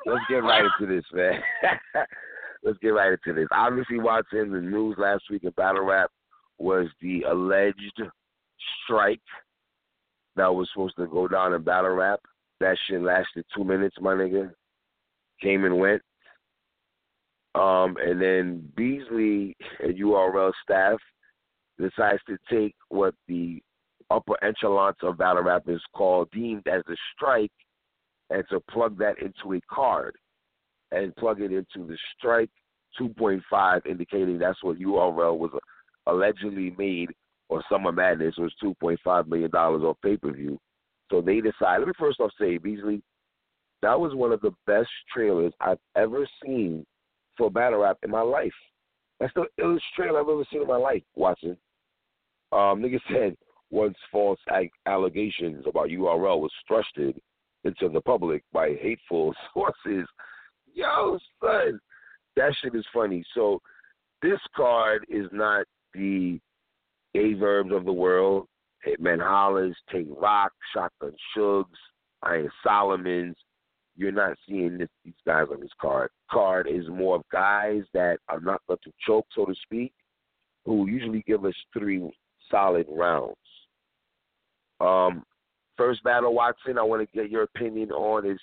[0.06, 1.40] Let's get right into this, man.
[2.62, 3.48] Let's get right into this.
[3.52, 6.10] Obviously, watching the news last week in battle rap
[6.58, 8.02] was the alleged
[8.84, 9.20] strike
[10.36, 12.20] that was supposed to go down in battle rap.
[12.60, 14.50] That shit lasted two minutes, my nigga.
[15.40, 16.02] Came and went.
[17.54, 20.98] Um, and then Beasley and URL staff
[21.78, 23.62] decides to take what the
[24.10, 27.52] upper echelons of battle rap is called deemed as a strike
[28.28, 30.14] and to plug that into a card
[30.92, 32.50] and plug it into the strike
[33.00, 35.50] 2.5, indicating that's what URL was
[36.06, 37.10] allegedly made
[37.48, 40.58] or Summer Madness was 2.5 million dollars on pay per view.
[41.10, 41.80] So they decided.
[41.80, 43.02] Let me first off say, Beasley,
[43.82, 46.86] that was one of the best trailers I've ever seen
[47.36, 48.52] for battle rap in my life.
[49.18, 51.02] That's the illest trailer I've ever seen in my life.
[51.16, 51.56] Watching,
[52.52, 53.36] um, nigga said
[53.70, 54.38] once false
[54.86, 57.14] allegations about URL was thrusted
[57.64, 60.06] into the public by hateful sources.
[60.74, 61.80] Yo, son,
[62.36, 63.24] that shit is funny.
[63.34, 63.60] So
[64.22, 66.38] this card is not the
[67.16, 68.46] Aye Verbs of the world.
[68.86, 71.66] Hitman Hollas, Tay Roc, Shotgun Suges,
[72.22, 73.36] Iron Solomons.
[73.96, 76.10] You're not seeing this, these guys on this card.
[76.30, 79.92] Card is more of guys that are not going to choke, so to speak,
[80.64, 82.10] who usually give us three
[82.50, 83.34] solid rounds.
[84.80, 85.24] Um,
[85.76, 88.40] first battle, Watson, I want to get your opinion on is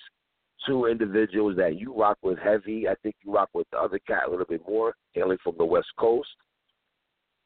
[0.66, 2.88] two individuals that you rock with heavy.
[2.88, 5.64] I think you rock with the other cat a little bit more, hailing from the
[5.64, 6.28] West Coast.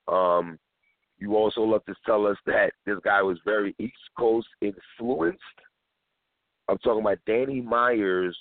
[0.09, 0.59] Um,
[1.19, 5.41] you also love to tell us that this guy was very East Coast influenced.
[6.69, 8.37] I'm talking about Danny Myers,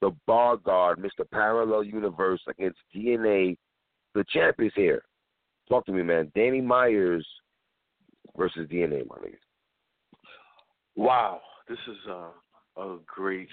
[0.00, 1.28] the bar guard, Mr.
[1.30, 3.56] Parallel Universe against DNA.
[4.14, 5.02] The champ is here.
[5.68, 6.30] Talk to me, man.
[6.34, 7.26] Danny Myers
[8.36, 9.36] versus DNA, my nigga.
[10.96, 13.48] Wow, this is a, a great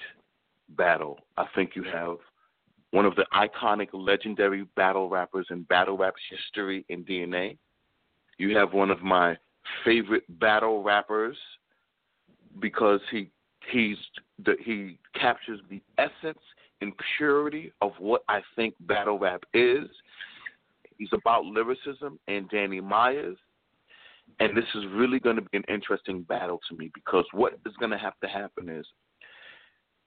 [0.76, 1.20] battle.
[1.38, 2.18] I think you have
[2.92, 7.58] one of the iconic, legendary battle rappers in battle rap history in DNA.
[8.38, 9.38] You have one of my
[9.86, 11.38] favorite battle rappers
[12.60, 13.30] because he
[13.72, 13.98] he's
[14.44, 16.40] the, he captures the essence
[16.82, 19.88] and purity of what I think battle rap is.
[20.98, 23.38] He's about lyricism and Danny Myers.
[24.40, 27.74] And this is really going to be an interesting battle to me because what is
[27.80, 28.86] going to have to happen is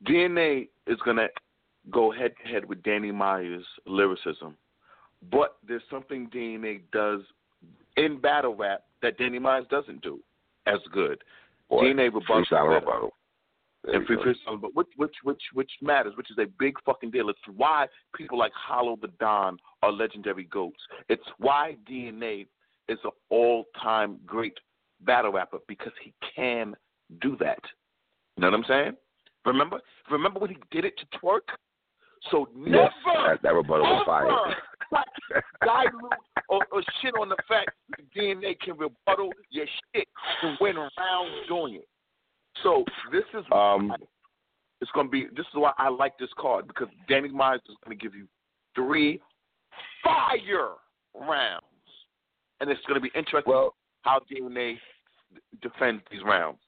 [0.06, 1.28] DNA is going to
[1.90, 4.56] go head to head with Danny Myers' lyricism,
[5.30, 7.20] but there's something DNA does
[7.96, 10.20] in battle rap that Danny Myers doesn't do
[10.66, 11.22] as good.
[11.68, 13.10] Boy, DNA rebuttals rebuttal.
[13.86, 17.28] And free freestyle, but which which which which matters, which is a big fucking deal.
[17.28, 20.80] It's why people like Hollow Da Don are legendary goats.
[21.10, 22.46] It's why DNA
[22.88, 24.54] is an all-time great
[25.02, 26.74] battle rapper because he can
[27.20, 27.58] do that.
[28.36, 28.96] You know what I'm saying?
[29.44, 29.80] Remember,
[30.10, 31.48] remember when he did it to Twork.
[32.30, 35.02] So never Yes, that, that rebuttal was fire.
[35.64, 36.12] dilute
[36.48, 40.08] or, or shit on the fact that DNA can rebuttal your shit
[40.42, 41.88] and win rounds doing it.
[42.62, 43.92] So this is Um,
[44.80, 45.26] it's going to be.
[45.36, 48.26] This is why I like this card because Danny Myers is going to give you
[48.74, 49.20] three
[50.02, 50.74] fire
[51.14, 51.64] rounds,
[52.60, 54.76] and it's going to be interesting well, how DNA
[55.62, 56.58] defends these rounds.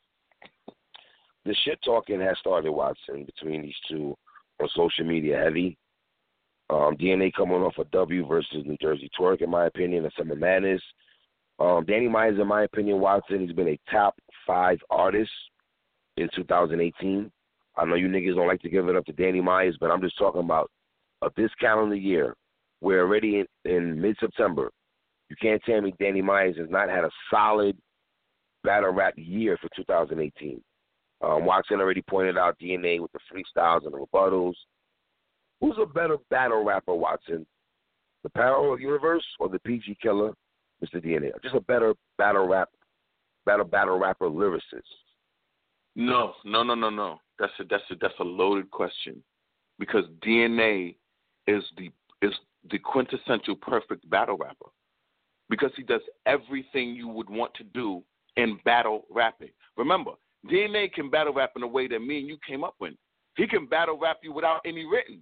[1.46, 4.16] The shit talking has started, Watson, between these two
[4.60, 5.76] on social media heavy.
[6.68, 10.34] Um, DNA coming off a W versus New Jersey Twork, in my opinion, and Summer
[10.34, 10.82] Madness.
[11.60, 15.30] Um, Danny Myers, in my opinion, Watson, he's been a top five artist
[16.16, 17.30] in 2018.
[17.76, 20.00] I know you niggas don't like to give it up to Danny Myers, but I'm
[20.02, 20.70] just talking about
[21.22, 22.34] of this calendar year.
[22.80, 24.70] We're already in, in mid September.
[25.30, 27.76] You can't tell me Danny Myers has not had a solid
[28.64, 30.60] battle rap year for 2018.
[31.22, 34.54] Um, Watson already pointed out DNA with the freestyles and the rebuttals.
[35.60, 37.46] Who's a better battle rapper, Watson?
[38.22, 40.32] The Parallel Universe or the PG Killer,
[40.84, 41.02] Mr.
[41.04, 41.30] DNA?
[41.42, 42.68] Just a better battle rap,
[43.46, 44.82] battle battle rapper lyricist.
[45.94, 47.20] No, no, no, no, no.
[47.38, 49.22] That's a that's a that's a loaded question,
[49.78, 50.96] because DNA
[51.46, 52.34] is the is
[52.70, 54.66] the quintessential perfect battle rapper,
[55.48, 58.02] because he does everything you would want to do
[58.36, 59.52] in battle rapping.
[59.76, 60.12] Remember,
[60.50, 62.94] DNA can battle rap in a way that me and you came up with.
[63.36, 65.20] He can battle rap you without any written.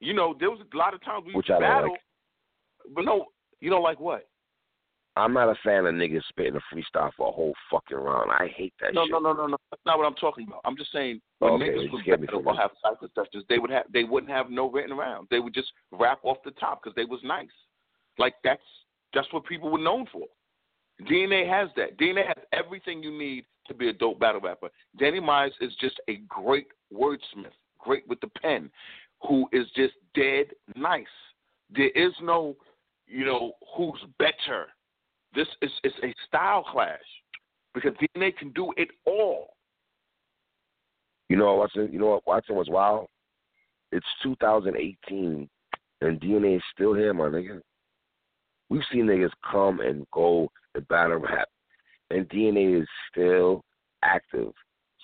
[0.00, 2.94] You know, there was a lot of times we Which I battle, like.
[2.94, 3.26] but no,
[3.60, 4.26] you don't like what?
[5.16, 8.30] I'm not a fan of niggas spitting a freestyle for a whole fucking round.
[8.30, 9.10] I hate that No, shit.
[9.10, 9.46] no, no, no, no.
[9.48, 9.56] No.
[9.72, 10.60] That's not what I'm talking about.
[10.64, 13.86] I'm just saying when Okay, niggas would battle or have cypher sessions, they would have
[13.92, 15.26] they wouldn't have no written rounds.
[15.30, 17.48] They would just rap off the top because they was nice.
[18.16, 18.62] Like that's
[19.12, 20.22] that's what people were known for.
[21.02, 21.98] DNA has that.
[21.98, 24.68] DNA has everything you need to be a dope battle rapper.
[24.98, 28.70] Danny Myers is just a great wordsmith, great with the pen,
[29.26, 31.06] who is just dead nice.
[31.70, 32.56] There is no,
[33.06, 34.66] you know, who's better.
[35.34, 36.98] This is it's a style clash
[37.74, 39.54] because DNA can do it all.
[41.28, 41.90] You know Watson?
[41.92, 43.08] You know what, Watson was wild?
[43.92, 45.48] It's 2018,
[46.00, 47.60] and DNA is still here, my nigga.
[48.70, 51.48] We've seen niggas come and go and battle rap,
[52.10, 53.64] and DNA is still
[54.02, 54.52] active,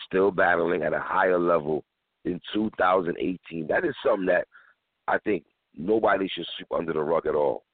[0.06, 1.84] still battling at a higher level
[2.24, 3.66] in 2018.
[3.66, 4.46] That is something that
[5.06, 5.44] I think
[5.76, 7.64] nobody should sweep under the rug at all.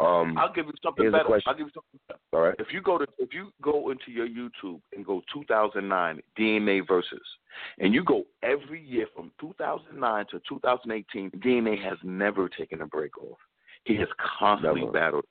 [0.00, 1.40] Um, I'll give you something better.
[1.46, 2.20] I'll give you something better.
[2.32, 2.54] All right.
[2.58, 7.20] If you go to if you go into your YouTube and go 2009 DNA versus,
[7.78, 13.16] and you go every year from 2009 to 2018, DNA has never taken a break
[13.18, 13.38] off.
[13.84, 14.92] He has constantly never.
[14.92, 15.24] battled,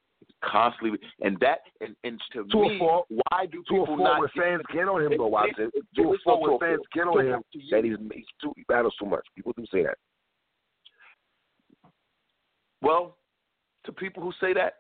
[0.44, 4.30] constantly, and that and, and to two me, four, why do two people not?
[4.38, 5.70] Fans get on him, though, Watson.
[5.98, 9.26] Or four with fans get on him that he's, he's too, he battles too much.
[9.36, 9.98] People do say that.
[12.82, 13.18] Well,
[13.86, 14.74] to people who say that,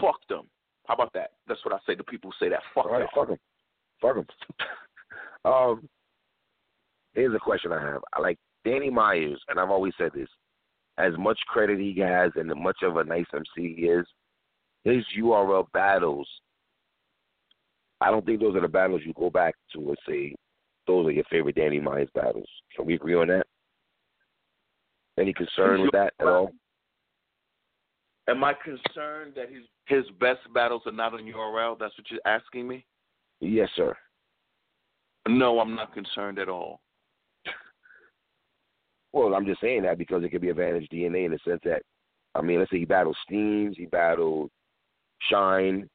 [0.00, 0.48] fuck them.
[0.86, 1.32] How about that?
[1.46, 2.60] That's what I say to people who say that.
[2.74, 3.08] Fuck All right, them.
[3.14, 3.38] fuck them.
[4.00, 4.26] Fuck them.
[5.44, 5.88] um,
[7.14, 8.02] here's a question I have.
[8.12, 10.28] I like Danny Myers, and I've always said this.
[10.98, 14.06] As much credit he has and as much of a nice MC he is,
[14.86, 16.28] his URL battles,
[18.00, 20.34] I don't think those are the battles you go back to and say,
[20.86, 22.48] those are your favorite Danny Myers battles.
[22.74, 23.46] Can we agree on that?
[25.18, 26.52] Any concern with that at all?
[28.28, 31.78] Am I concerned that his his best battles are not on URL?
[31.78, 32.84] That's what you're asking me.
[33.40, 33.94] Yes, sir.
[35.28, 36.80] No, I'm not concerned at all.
[39.12, 41.82] Well, I'm just saying that because it could be advantage DNA in the sense that,
[42.34, 44.50] I mean, let's say he battled Steams, he battled
[45.30, 45.88] Shine.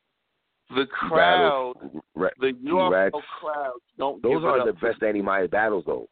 [0.76, 1.74] The crowd,
[2.16, 4.24] Re- the URL crowd don't.
[4.24, 6.08] Those are the best Danny Myers battles, though.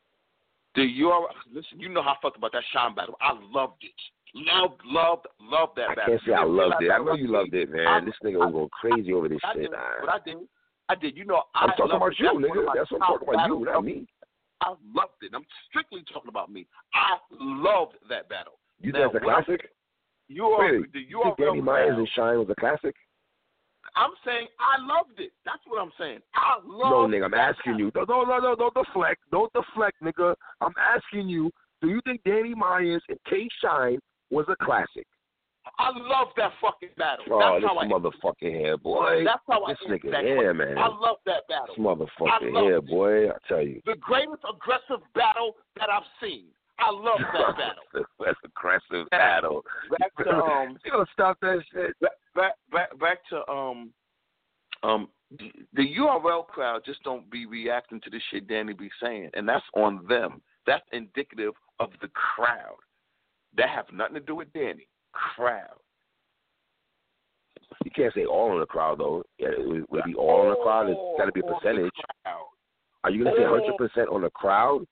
[0.75, 3.15] The URL, listen, you know how I felt about that Shine battle.
[3.21, 3.91] I loved it.
[4.35, 6.03] Loved, loved, loved that battle.
[6.03, 6.91] I can't say I loved it.
[6.91, 7.87] I know you loved it, man.
[7.87, 9.63] I, this nigga was going crazy over this shit.
[9.63, 10.37] Did, but I did.
[10.89, 11.17] I did.
[11.17, 12.65] You know, I'm talking about you, That's nigga.
[12.75, 14.07] That's what I'm talking about you, not me.
[14.61, 15.31] I loved it.
[15.33, 16.67] I'm strictly talking about me.
[16.93, 18.59] I loved that battle.
[18.81, 19.69] You now, think it's a classic?
[20.29, 22.95] You are the you think Danny Myers and Shine was a classic?
[23.95, 25.31] I'm saying I loved it.
[25.43, 26.19] That's what I'm saying.
[26.35, 27.91] I loved No, nigga, I'm asking you.
[27.95, 29.21] No, no, no, no, don't deflect.
[29.31, 30.35] Don't deflect, nigga.
[30.61, 31.49] I'm asking you,
[31.81, 33.97] do you think Danny Myers and K Shine
[34.29, 35.07] was a classic?
[35.77, 37.25] I love that fucking battle.
[37.31, 39.23] Oh, That's this how I motherfucking hair, boy.
[39.23, 40.57] That's how this I nigga that question.
[40.57, 40.77] man.
[40.77, 41.75] I love that battle.
[41.75, 43.29] This motherfucking love hair, boy.
[43.29, 43.81] I tell you.
[43.85, 46.45] The greatest aggressive battle that I've seen.
[46.79, 48.05] I love that battle.
[48.19, 49.63] That's aggressive battle.
[49.99, 51.99] Back to um, you gonna stop that shit?
[51.99, 53.91] back back back, back to um
[54.83, 55.09] um
[55.73, 59.65] the, URL crowd just don't be reacting to the shit Danny be saying, and that's
[59.75, 60.41] on them.
[60.65, 62.77] That's indicative of the crowd.
[63.57, 64.87] That have nothing to do with Danny.
[65.11, 65.77] Crowd.
[67.83, 69.23] You can't say all in the crowd though.
[69.37, 70.89] Yeah, it would, be all in the crowd.
[70.89, 71.91] It's got to be a All on the percentage.
[73.03, 74.85] Are you gonna say 100 percent on the crowd?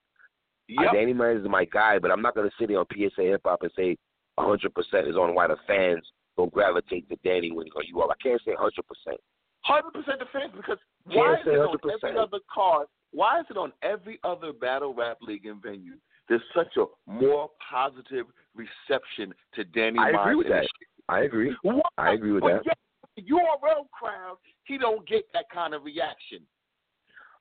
[0.69, 0.93] Yep.
[0.93, 3.61] Danny Myers is my guy, but I'm not gonna sit here on PSA Hip Hop
[3.63, 3.97] and say
[4.35, 6.03] 100 percent is on why the fans
[6.37, 8.09] don't gravitate to Danny when he you up.
[8.11, 9.19] I can't say 100 percent.
[9.61, 11.91] Hundred percent defense because why is it on 100%.
[12.03, 12.87] every other card?
[13.11, 15.93] Why is it on every other battle rap league and venue?
[16.29, 18.25] There's such a more positive
[18.55, 20.17] reception to Danny I Myers.
[20.21, 20.67] agree with that.
[21.09, 21.55] I agree.
[21.61, 21.81] Why?
[21.97, 22.65] I agree with But that.
[22.65, 22.77] yet,
[23.15, 26.39] the URL crowd, he don't get that kind of reaction.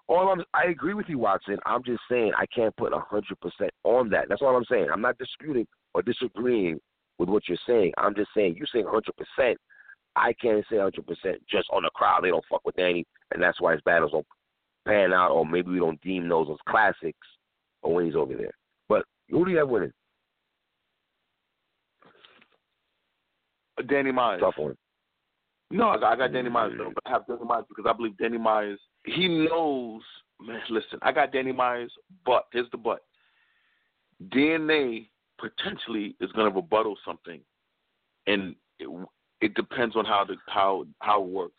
[0.09, 1.59] All I'm, I agree with you, Watson.
[1.67, 4.29] I'm just saying I can't put 100 percent on that.
[4.29, 4.89] That's all I'm saying.
[4.93, 6.79] I'm not disputing or disagreeing
[7.19, 7.93] with what you're saying.
[7.99, 9.59] I'm just saying you're saying 100 percent.
[10.15, 12.23] I can't say 100 percent just on the crowd.
[12.23, 14.27] They don't fuck with Danny, and that's why his battles don't
[14.87, 17.27] pan out, or maybe we don't deem those as classics,
[17.83, 18.55] or when he's over there.
[18.89, 19.93] But who do you have winning?
[23.89, 24.41] Danny Myers.
[24.41, 24.77] Tough one.
[25.71, 26.95] No, I got, I got Danny Myers though, mm.
[26.95, 28.79] but I have Danny Myers because I believe Danny Myers.
[29.05, 30.03] He knows,
[30.41, 30.61] man.
[30.71, 31.93] Listen, I got Danny Myers,
[32.25, 33.01] but here's the but.
[34.29, 35.09] DNA
[35.39, 37.41] potentially is going to rebuttal something,
[38.27, 38.89] and it,
[39.41, 41.55] it depends on how the how how it works.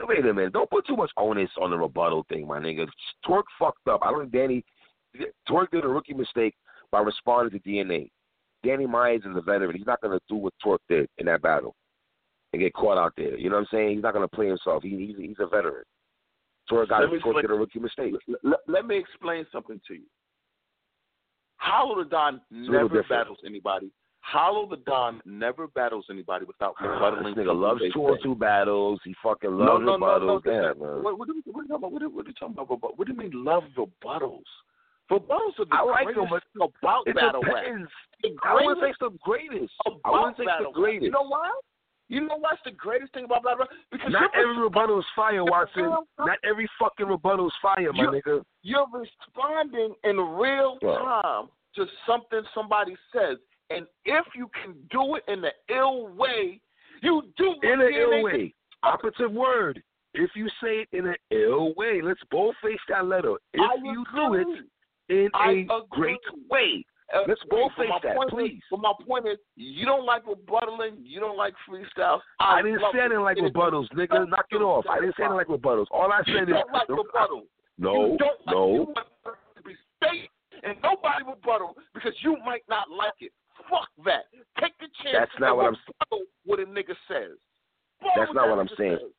[0.00, 0.52] Wait a minute.
[0.52, 2.86] Don't put too much onus on the rebuttal thing, my nigga.
[3.26, 4.00] Twork fucked up.
[4.02, 4.64] I don't think Danny
[5.48, 6.54] Twork did a rookie mistake
[6.90, 8.10] by responding to DNA.
[8.64, 9.76] Danny Myers is a veteran.
[9.76, 11.76] He's not gonna do what Twork did in that battle
[12.56, 13.36] and get caught out there.
[13.36, 13.94] You know what I'm saying?
[13.96, 14.82] He's not gonna play himself.
[14.82, 15.84] He, he's he's a veteran.
[16.70, 18.14] Twork got me Twork a rookie mistake.
[18.26, 20.02] Let, let, let me explain something to you.
[21.56, 23.90] Hollow Da Don never battles anybody.
[24.20, 27.34] Hollow Da Don never battles anybody without ah, rebuttaling.
[27.36, 29.00] this nigga loves two on two battles.
[29.04, 30.20] He fucking loves no, no, rebuttals.
[30.20, 30.72] no, no.
[30.72, 31.02] Damn, man.
[31.04, 31.92] What, what, are you- what, are you talking about?
[31.92, 32.98] What, are- what are you talking about?
[32.98, 34.48] What do you mean love rebuttals?
[35.10, 37.64] Rebuttals are the I like them, greatest thing about It battle rap.
[38.22, 39.72] The I wouldn't say it's the greatest.
[40.04, 41.04] I wouldn't say the greatest.
[41.04, 41.50] You know why?
[42.08, 43.68] You know what's the greatest thing about battle rap?
[43.90, 45.92] Because Not you're, every rebuttal is fire, Watson.
[46.18, 48.44] Not every fucking rebuttal is fire, my You- nigga.
[48.62, 53.38] you're responding in real time to something somebody says,
[53.70, 56.60] and if you can do it in an ill way,
[57.02, 58.54] you do what In an ill way.
[58.82, 59.82] Operative word.
[60.14, 63.34] If you say it in an ill way, let's both face that letter.
[63.52, 64.44] If I you agree.
[64.44, 64.54] do
[65.08, 65.86] it in I a agree.
[65.90, 66.84] great way.
[67.14, 68.54] Uh, Let's both face that, point please.
[68.58, 72.18] Is, but my point is, you don't like rebuttaling, you don't like freestyle.
[72.40, 74.28] I didn't love say I didn't like rebuttals, nigga.
[74.28, 74.84] Knock it off.
[74.90, 75.86] I didn't say I didn't like rebuttals.
[75.92, 77.44] All I You said is don't like rebuttal.
[77.78, 78.74] no, you don't like, no.
[78.74, 79.06] You want
[79.56, 80.28] to be safe,
[80.64, 83.30] and nobody rebuttal because you might not like it.
[83.70, 84.26] Fuck that.
[84.60, 85.14] Take the chance.
[85.30, 87.38] That's not what I'm- What a nigga says.
[88.16, 88.98] That's not what I'm saying.
[89.00, 89.10] says.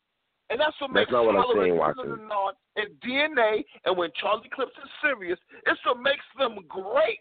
[0.49, 2.05] And that's what That's makes not what I'm saying, Watson.
[2.05, 6.59] Dylan and Nard and DNA, and when Charlie Clips is serious, it's what makes them
[6.69, 7.19] great.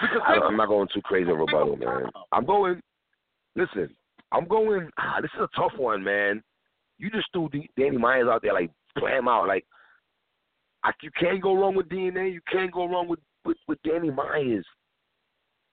[0.00, 2.10] Because I, I'm not going too crazy on rebuttal, man.
[2.32, 2.80] I'm going.
[3.56, 3.94] Listen,
[4.32, 4.88] I'm going.
[4.98, 6.42] Ah, this is a tough one, man.
[6.98, 9.64] You just threw D, Danny Myers out there, like him out, like.
[10.84, 12.32] I, you can't go wrong with DNA.
[12.32, 14.66] You can't go wrong with with, with Danny Myers.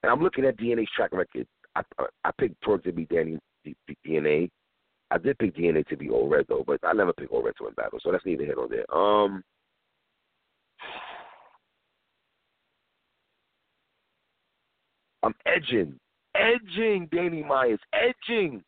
[0.03, 1.47] And I'm looking at DNA's track record.
[1.75, 4.49] I I, I picked Twork to be Danny D, D- DNA.
[5.11, 7.55] I did pick DNA to be Old Red though, but I never picked Old Red
[7.57, 8.95] to win battle, so that's neither here nor there.
[8.95, 9.43] Um.
[15.23, 15.99] I'm edging,
[16.35, 18.63] edging Danny Myers, edging.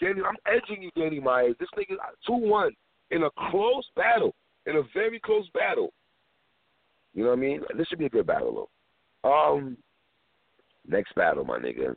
[0.00, 1.56] Danny, I'm edging you, Danny Myers.
[1.58, 1.96] This nigga
[2.26, 2.72] two one
[3.10, 4.34] in a close battle,
[4.66, 5.92] in a very close battle.
[7.14, 7.60] You know what I mean?
[7.76, 8.68] This should be a good battle
[9.22, 9.30] though.
[9.30, 9.76] Um,
[10.88, 11.94] next battle, my nigga.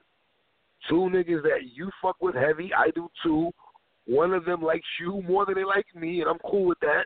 [0.90, 3.52] Two niggas that you fuck with heavy, I do too.
[4.06, 7.06] One of them likes you more than they like me, and I'm cool with that.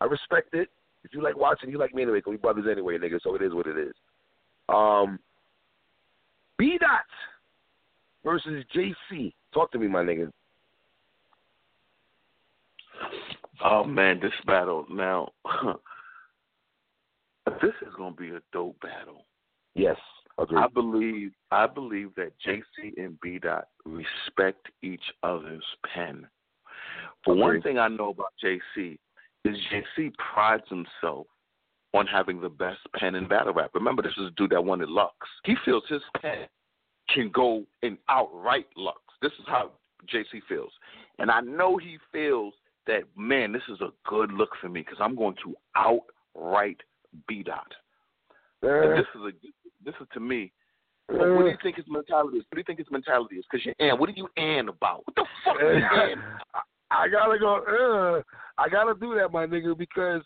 [0.00, 0.68] I respect it.
[1.02, 3.20] If you like watching, you like me anyway, 'cause we brothers anyway, nigga.
[3.22, 3.94] So it is what it is.
[4.68, 5.18] Um,
[6.58, 7.00] B Dot
[8.24, 9.32] versus JC.
[9.52, 10.30] Talk to me, my nigga.
[13.64, 15.28] Oh man, this battle now.
[17.46, 19.24] this is gonna be a dope battle.
[19.74, 19.96] Yes,
[20.38, 20.58] agree.
[20.58, 26.26] I believe I believe that JC and B Dot respect each other's pen.
[27.24, 28.98] For one thing I know about JC
[29.44, 31.26] is JC prides himself
[31.96, 33.70] on having the best pen in battle rap.
[33.74, 35.14] Remember, this is a dude that wanted Lux.
[35.44, 36.46] He feels his pen
[37.12, 39.00] can go and outright Lux.
[39.22, 39.70] This is how
[40.12, 40.72] JC feels,
[41.18, 42.54] and I know he feels
[42.86, 46.80] that man, this is a good look for me because I'm going to outright
[47.26, 47.72] B Dot.
[48.62, 49.30] And Uh, this is a
[49.84, 50.52] this is to me.
[51.08, 52.44] What, what do you think his mentality is?
[52.48, 53.44] What do you think his mentality is?
[53.50, 53.98] Because you're and.
[53.98, 55.02] What are you and about?
[55.04, 56.20] What the fuck are you and?
[56.54, 57.54] I, I gotta go.
[57.56, 58.22] Uh,
[58.60, 60.22] I gotta do that, my nigga, because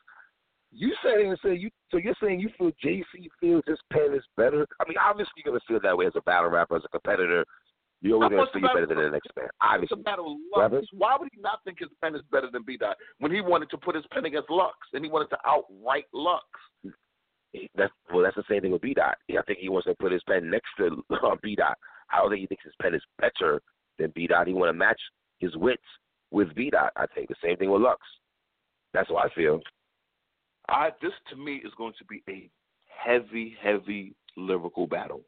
[0.73, 1.71] you said and say you.
[1.91, 4.67] So you're saying you feel JC feels his pen is better.
[4.81, 7.45] I mean, obviously you're gonna feel that way as a battle rapper, as a competitor.
[8.03, 9.49] You're always gonna much feel better than the next man.
[9.83, 10.73] It's a battle of?
[10.73, 10.87] Lux.
[10.93, 13.71] Why would he not think his pen is better than B Dot when he wanted
[13.71, 16.45] to put his pen against Lux and he wanted to outright Lux?
[17.75, 19.17] that's well, that's the same thing with B Dot.
[19.31, 21.77] I think he wants to put his pen next to uh, B Dot.
[22.13, 23.61] I don't think he thinks his pen is better
[23.99, 24.47] than B Dot.
[24.47, 25.01] He want to match
[25.39, 25.83] his wits
[26.31, 26.93] with B Dot.
[26.97, 28.01] I think the same thing with Lux.
[28.95, 29.61] That's how I feel.
[30.71, 32.49] I this to me is going to be a
[32.87, 35.23] heavy, heavy lyrical battle,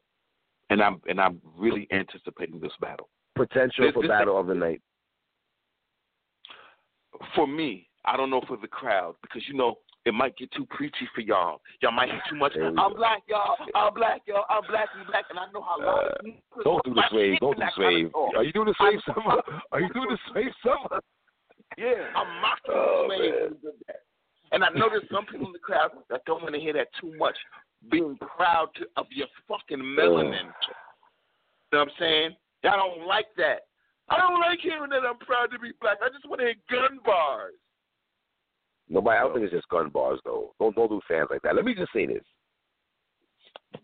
[0.69, 3.09] and I'm and I'm really anticipating this battle.
[3.35, 4.81] Potential This- for this- battle of the night.
[7.35, 10.65] For me, I don't know for the crowd because you know it might get too
[10.65, 11.61] preachy for y'all.
[11.81, 12.53] Y'all might hear too much.
[12.57, 12.89] I'm go.
[12.95, 13.55] black, y'all.
[13.75, 14.45] I'm black, y'all.
[14.49, 16.11] I'm black and black, and I know how loud.
[16.19, 17.39] Uh, Don't do the swave.
[17.39, 18.11] Don't do the swave.
[18.35, 19.41] Are you doing the swave summer?
[19.71, 20.99] Are you doing the swave summer?
[21.77, 23.73] Yeah, I'm mocking Oh, the slave
[24.59, 24.73] man.
[24.73, 24.77] when he did that.
[24.77, 26.87] And I know there's some people in the crowd that don't want to hear that
[26.99, 27.35] too much.
[27.91, 30.33] Being proud to, of your fucking melanin.
[30.33, 32.35] You know what I'm saying?
[32.63, 33.67] Y'all don't like that.
[34.09, 35.97] I don't like hearing that I'm proud to be black.
[36.03, 37.53] I just want to hear gun bars.
[38.89, 39.17] Nobody.
[39.17, 40.53] I don't think it's just gun bars though.
[40.59, 41.55] Don't don't do fans like that.
[41.55, 42.23] Let me just say this.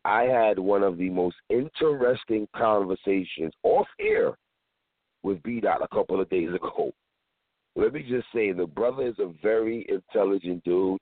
[0.05, 4.37] I had one of the most interesting conversations off air
[5.23, 6.93] with B Dot a couple of days ago.
[7.79, 10.99] Let me just say the brother is a very intelligent dude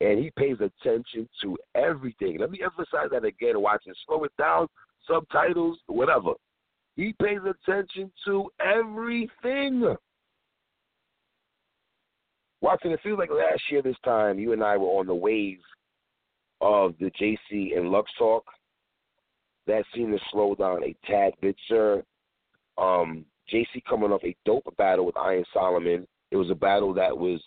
[0.00, 2.38] and he pays attention to everything.
[2.38, 4.66] Let me emphasize that again, watching slow it down,
[5.08, 6.32] subtitles, whatever.
[6.96, 9.94] He pays attention to everything.
[12.60, 15.60] Watson, it feels like last year this time you and I were on the wave
[16.60, 18.44] of the JC and Lux talk.
[19.66, 22.02] that seemed to slow down a tad bit, sir.
[22.78, 26.06] Um, JC coming off a dope battle with Iron Solomon.
[26.30, 27.40] It was a battle that was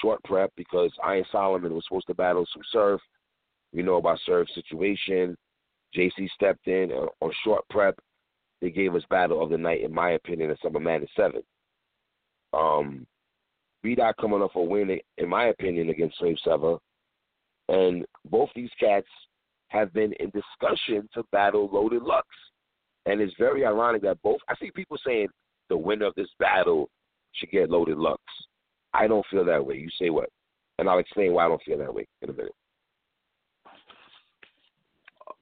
[0.00, 3.00] short prep because Iron Solomon was supposed to battle some Surf.
[3.72, 5.36] We know about Surf's situation.
[5.96, 7.98] JC stepped in on short prep.
[8.60, 11.42] They gave us battle of the night, in my opinion, at Summer Madness 7.
[12.52, 13.06] Um,
[13.82, 16.78] B Dot coming off a win, in my opinion, against Swave Sevah.
[17.68, 19.08] And both these cats
[19.68, 22.26] have been in discussion to battle Loaded Lux.
[23.06, 25.28] And it's very ironic that both, I see people saying
[25.68, 26.88] the winner of this battle
[27.34, 28.20] should get Loaded Lux.
[28.94, 29.76] I don't feel that way.
[29.76, 30.28] You say what?
[30.78, 32.54] And I'll explain why I don't feel that way in a minute.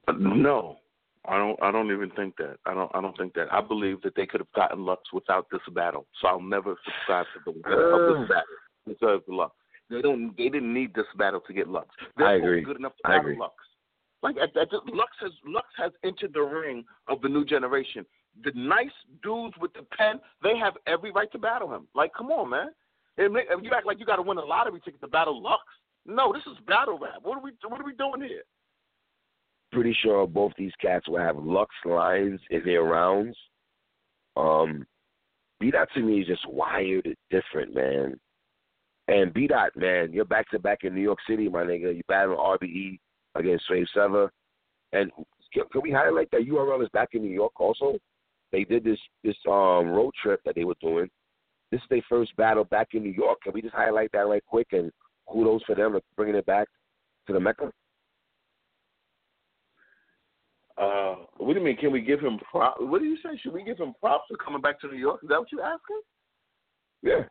[0.07, 0.77] Uh, no,
[1.27, 1.61] I don't.
[1.61, 2.57] I don't even think that.
[2.65, 2.91] I don't.
[2.93, 3.51] I don't think that.
[3.51, 6.05] I believe that they could have gotten Lux without this battle.
[6.21, 8.45] So I'll never subscribe to the winner of this battle
[8.87, 9.55] deserves Lux.
[9.89, 10.35] They don't.
[10.37, 11.87] They didn't need this battle to get Lux.
[12.17, 12.63] They're I agree.
[12.63, 13.37] good enough to I agree.
[13.37, 13.53] Lux.
[14.23, 18.05] Like at, at, Lux has Lux has entered the ring of the new generation.
[18.43, 18.89] The nice
[19.21, 21.87] dudes with the pen, they have every right to battle him.
[21.93, 22.69] Like, come on, man.
[23.17, 25.61] And you act like you got to win a lottery ticket to battle Lux.
[26.05, 27.19] No, this is battle rap.
[27.21, 27.51] What are we?
[27.67, 28.43] What are we doing here?
[29.71, 33.37] Pretty sure both these cats will have Lux lines in their rounds.
[34.35, 34.85] Um,
[35.59, 38.19] B Dot to me is just wired different, man.
[39.07, 41.95] And B Dot, man, you're back to back in New York City, my nigga.
[41.95, 42.99] You battling RBE
[43.35, 44.29] against Swave Sevah.
[44.93, 45.11] And
[45.53, 47.97] can we highlight that URL is back in New York also?
[48.51, 51.09] They did this this um road trip that they were doing.
[51.71, 53.39] This is their first battle back in New York.
[53.43, 54.91] Can we just highlight that right quick and
[55.29, 56.67] kudos for them for bringing it back
[57.27, 57.71] to the Mecca?
[60.77, 61.77] Uh, what do you mean?
[61.77, 62.79] Can we give him props?
[62.81, 63.37] What do you say?
[63.41, 65.19] Should we give him props for coming back to New York?
[65.23, 66.01] Is that what you're asking?
[67.03, 67.23] Yeah.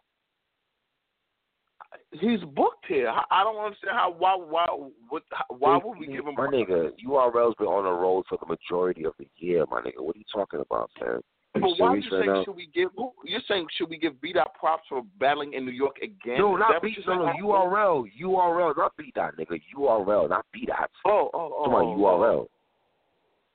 [2.13, 3.09] He's booked here.
[3.09, 4.15] I, I don't understand how.
[4.17, 4.37] Why?
[4.37, 4.67] Why?
[5.09, 5.23] What?
[5.49, 6.35] Why would we give him?
[6.37, 10.01] My nigga, URL's been on the road for the majority of the year, my nigga.
[10.01, 11.21] What are you talking about, man?
[11.55, 12.91] But why are you saying right should we give?
[12.97, 16.39] Who, you're saying should we give B Dot props for battling in New York again?
[16.39, 16.97] No, not B.
[17.07, 19.61] No, no, URL, URL, not B Dot, nigga.
[19.77, 20.91] URL, not B Dot.
[21.05, 21.65] Oh, oh, oh.
[21.65, 22.47] Come on, URL.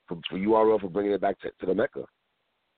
[0.08, 2.04] For, for URL for bringing it back to, to the Mecca.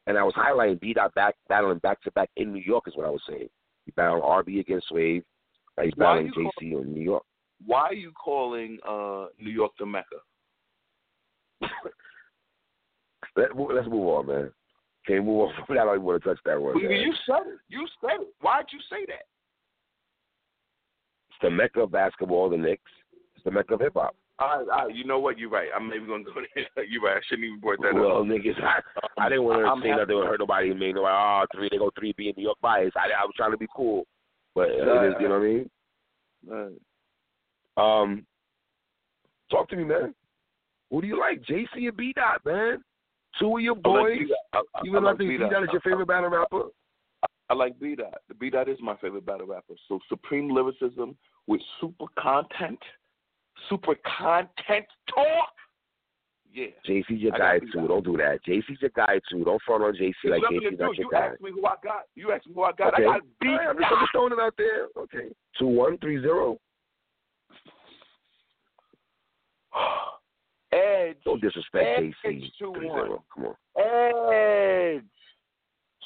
[0.07, 2.97] And I was highlighting B Dot back battling back to back in New York is
[2.97, 3.49] what I was saying.
[3.87, 5.25] He battled RB against Wave.
[5.83, 7.25] He's battling JC call, in New York.
[7.65, 10.17] Why are you calling uh, New York the Mecca?
[13.37, 14.51] Let, let's move on, man.
[15.07, 15.83] Can't move on from that.
[15.83, 16.79] I don't even want to touch that one.
[16.79, 17.59] You, you said it.
[17.69, 18.29] You said it.
[18.41, 19.27] Why'd you say that?
[21.31, 22.91] It's the Mecca of basketball, the Knicks.
[23.37, 24.15] It's the Mecca of hip hop.
[24.41, 25.39] All right, all right, you know what?
[25.39, 25.69] You're right.
[25.75, 26.85] I'm maybe gonna go there.
[26.89, 27.17] You're right.
[27.17, 28.13] I shouldn't even brought that well, up.
[28.15, 28.81] Well, niggas, I,
[29.21, 30.73] I didn't want to say nothing or hurt nobody.
[30.75, 32.93] Mean like, oh, three, they go three B in New York bias.
[32.95, 34.07] I, I was trying to be cool,
[34.59, 35.71] but uh, it is, you know what I mean.
[37.77, 38.03] Right.
[38.03, 38.27] Um,
[39.53, 40.13] talk to me, man.
[40.91, 42.83] Who do you like, JC and B Dot, man?
[43.39, 44.19] Two of your boys.
[44.53, 45.39] I like I, Even I like think B.
[45.39, 46.63] Dot is your favorite battle rapper.
[47.49, 48.19] I like B Dot.
[48.29, 49.75] The B Dot is my favorite battle rapper.
[49.87, 52.81] So supreme lyricism with super content,
[53.69, 55.53] super content talk.
[56.53, 56.67] Yeah.
[56.89, 57.87] JC's your guy too.
[57.87, 58.41] Don't do that.
[58.47, 59.45] JC's your guy too.
[59.45, 61.27] Don't front on JC like JC's not your You guy.
[61.27, 62.03] asked me who I got.
[62.15, 62.95] You asked me who I got.
[62.95, 63.05] Okay.
[63.05, 64.87] I got B right, I'm just, I'm just throwing it out there.
[64.97, 65.29] Okay.
[65.59, 66.59] Two one three zero.
[70.73, 71.17] Edge.
[71.25, 72.51] Don't disrespect Edge JC.
[72.59, 73.19] two one.
[73.35, 73.55] Come on.
[74.97, 75.05] Edge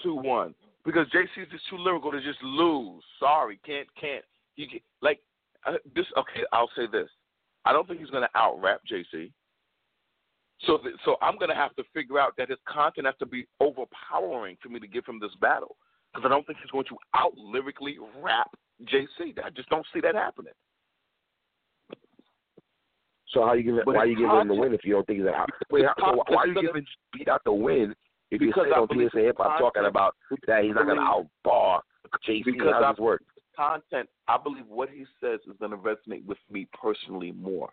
[0.02, 3.02] two one because JC's just too lyrical to just lose.
[3.18, 4.24] Sorry, can't can't.
[4.56, 5.20] You can, like
[5.66, 6.06] uh, this.
[6.16, 7.08] Okay, I'll say this.
[7.64, 9.30] I don't think he's going to out rap JC.
[10.66, 13.26] So th- so I'm going to have to figure out that his content has to
[13.26, 15.76] be overpowering for me to give him this battle
[16.12, 18.50] because I don't think he's going to out lyrically rap
[18.84, 19.38] JC.
[19.42, 20.52] I just don't see that happening.
[23.32, 23.80] So how you giving?
[23.84, 26.22] Why you giving him the win if you don't think he's a Wait, how, so
[26.28, 27.94] why are you giving B Dot the win
[28.30, 30.14] if you're Because sitting I on PSA Hip Hop talking about
[30.46, 31.82] that he's not going to outbar
[32.28, 32.44] JC?
[32.44, 33.22] Because this work?
[33.56, 34.08] Content.
[34.28, 37.70] I believe what he says is going to resonate with me personally more.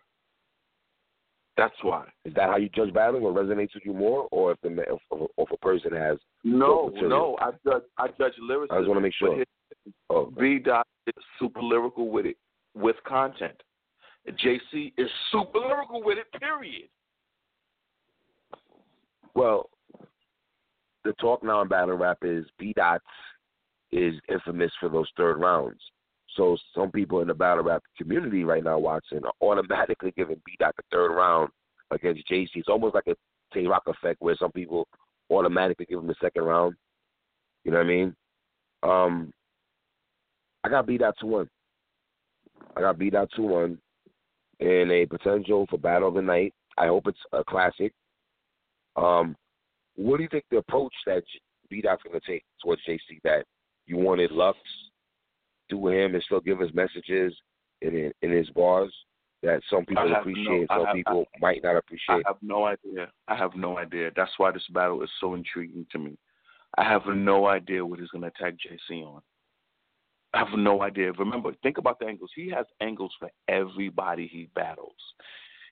[1.60, 2.06] That's why.
[2.24, 3.22] Is that how you judge battling?
[3.22, 4.98] What resonates with you more, or if the if,
[5.36, 6.16] if a person has?
[6.42, 7.36] No, no.
[7.38, 7.82] I judge.
[7.98, 8.74] I judge lyricism.
[8.74, 9.36] I just want to make sure.
[9.36, 9.46] his-
[10.08, 12.38] Oh, B dot is super lyrical with it,
[12.74, 13.62] with content.
[14.26, 16.40] JC is super lyrical with it.
[16.40, 16.88] Period.
[19.34, 19.68] well,
[21.04, 23.04] the talk now in battle rap is B Dots
[23.92, 25.80] is infamous for those third rounds.
[26.36, 30.52] So some people in the battle rap community right now watching are automatically giving B
[30.58, 31.50] Dot the third round
[31.90, 32.48] against JC.
[32.54, 33.16] It's almost like a
[33.52, 34.86] Tay Roc effect where some people
[35.30, 36.74] automatically give him the second round.
[37.64, 38.16] You know what I mean?
[38.82, 39.32] Um,
[40.64, 41.48] I got B Dot two one.
[42.76, 43.78] I got B Dot two one
[44.60, 46.54] in a potential for battle of the night.
[46.78, 47.92] I hope it's a classic.
[48.96, 49.36] Um,
[49.96, 51.24] what do you think the approach that
[51.68, 53.20] B Dot's going to take towards JC?
[53.24, 53.44] That
[53.86, 54.58] you wanted Lux
[55.70, 57.34] do him and still give his messages
[57.80, 58.92] in in his bars
[59.42, 62.22] that some people appreciate, no, some have, people I, might not appreciate.
[62.26, 63.10] I have no idea.
[63.26, 64.10] I have no idea.
[64.14, 66.18] That's why this battle is so intriguing to me.
[66.76, 69.22] I have no idea what he's going to attack JC on.
[70.34, 71.12] I have no idea.
[71.12, 72.30] Remember, think about the angles.
[72.34, 74.94] He has angles for everybody he battles.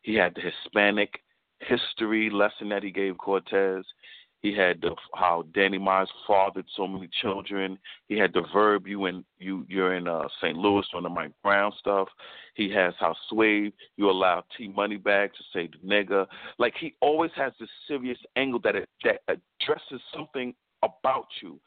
[0.03, 1.21] He had the Hispanic
[1.61, 3.85] history lesson that he gave Cortez.
[4.41, 7.79] He had the how Danny Myers fathered so many children.
[8.07, 10.57] He had the verb you and you you're in uh, St.
[10.57, 12.09] Louis on the Mike Brown stuff.
[12.55, 16.27] He has how Swave you allow T Moneybagg to say the nigga.
[16.59, 21.59] Like he always has this serious angle that it, that addresses something about you.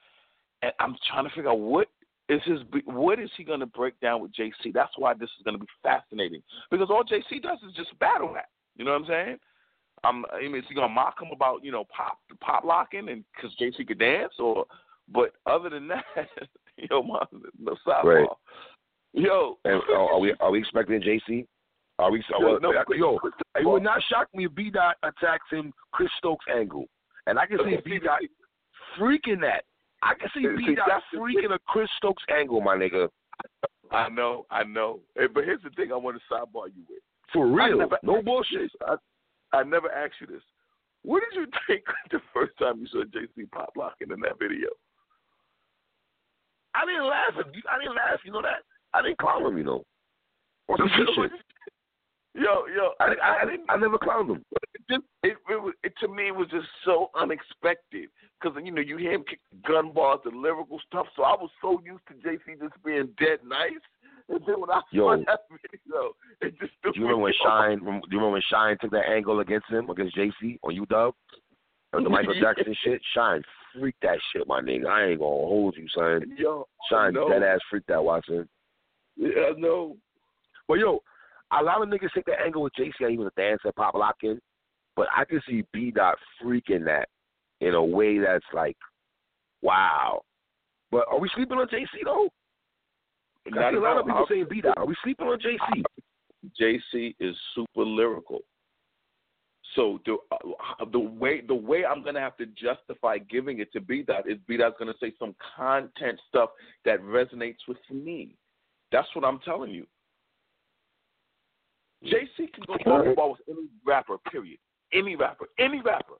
[0.61, 1.87] And I'm trying to figure out what
[2.29, 4.73] is his what is he going to break down with JC?
[4.73, 8.33] That's why this is going to be fascinating because all JC does is just battle
[8.33, 8.47] rap.
[8.77, 9.37] You know what I'm saying?
[10.03, 13.23] I'm, I mean, is he gonna mock him about you know pop pop locking and
[13.35, 14.65] because JC could dance or?
[15.13, 16.05] But other than that,
[16.77, 17.23] yo, my,
[17.59, 18.03] no sidebar.
[18.03, 18.27] Right.
[19.13, 21.45] Yo, and, uh, are we are we expecting JC?
[21.99, 22.23] Are we?
[22.39, 23.19] Yo, no, yo,
[23.55, 26.85] it would not shock me if B Dot attacks him Chris Stokes angle,
[27.27, 28.21] and I can see B Dot
[28.97, 29.65] freaking that.
[30.01, 33.09] I can see B Dot freaking a Chris Stokes angle, my nigga.
[33.91, 35.01] I know, I know.
[35.15, 36.99] But here's the thing: I want to sidebar you with.
[37.33, 38.71] For real, never, no bullshit.
[38.87, 38.95] I,
[39.53, 40.43] I never asked you this.
[41.03, 44.69] What did you think the first time you saw JC pop locking in that video?
[46.73, 47.33] I didn't laugh.
[47.35, 48.19] I didn't laugh.
[48.23, 48.63] You know that?
[48.93, 49.57] I didn't clown him.
[49.57, 49.83] You know.
[50.67, 51.31] Or some shit.
[52.33, 53.65] Yo, yo, I, I, I, didn't.
[53.67, 54.45] I never clowned him.
[54.73, 58.07] It, just, it, it, it, to me, it was just so unexpected
[58.39, 61.07] because you know you hear him kick gun bars, the lyrical stuff.
[61.17, 63.83] So I was so used to JC just being dead nice
[64.35, 66.11] and then when I Yo, saw that video,
[66.41, 67.79] it just do you remember when Shine?
[67.79, 71.13] Do you remember when Shine took that angle against him against JC on UW?
[71.93, 73.01] On the Michael Jackson shit.
[73.13, 73.41] Shine
[73.73, 74.87] freaked that shit, my nigga.
[74.87, 76.35] I ain't gonna hold you, son.
[76.37, 78.47] Yo, Shine dead ass freaked that Watson.
[79.17, 79.97] Yeah, I know.
[80.67, 81.01] But yo,
[81.51, 83.09] a lot of niggas take that angle with JC.
[83.09, 84.39] He was a dancer, pop locking,
[84.95, 87.09] but I can see B Dot freaking that
[87.59, 88.77] in a way that's like,
[89.61, 90.21] wow.
[90.91, 92.29] But are we sleeping on JC though?
[93.49, 94.77] Not a lot of people saying B Dot.
[94.77, 95.83] Are we sleeping on JC?
[96.59, 98.41] JC is super lyrical.
[99.75, 103.81] So the uh, the way the way I'm gonna have to justify giving it to
[103.81, 106.49] B Dot is B Dot's gonna say some content stuff
[106.85, 108.35] that resonates with me.
[108.91, 109.87] That's what I'm telling you.
[112.03, 114.17] JC can go ball for ball with any rapper.
[114.31, 114.57] Period.
[114.93, 115.45] Any rapper.
[115.57, 116.15] Any rapper.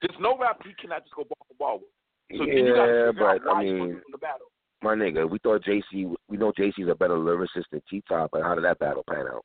[0.00, 2.38] There's no rapper he cannot just go ball for ball with.
[2.38, 4.46] So yeah, you gotta figure but out why I mean, in the battle
[4.84, 8.42] my nigga, we thought JC, we know JC's a better lyricist than T Top, but
[8.42, 9.44] how did that battle pan out?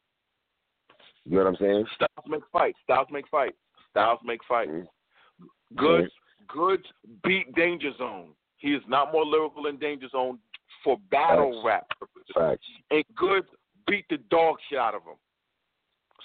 [1.26, 1.86] You know what I'm saying?
[1.96, 2.78] Styles make fights.
[2.84, 3.58] Styles make fights.
[3.92, 4.70] Styles make fights.
[4.70, 5.78] Mm-hmm.
[5.78, 6.60] Goodz, mm-hmm.
[6.60, 6.84] Goodz
[7.24, 8.30] beat Danger Zone.
[8.58, 10.40] He is not more lyrical than Danger Zone
[10.84, 11.66] for battle Facts.
[11.66, 12.36] rap purposes.
[12.36, 12.66] Facts.
[12.92, 13.48] And Goodz
[13.88, 15.16] beat the dog shit out of him.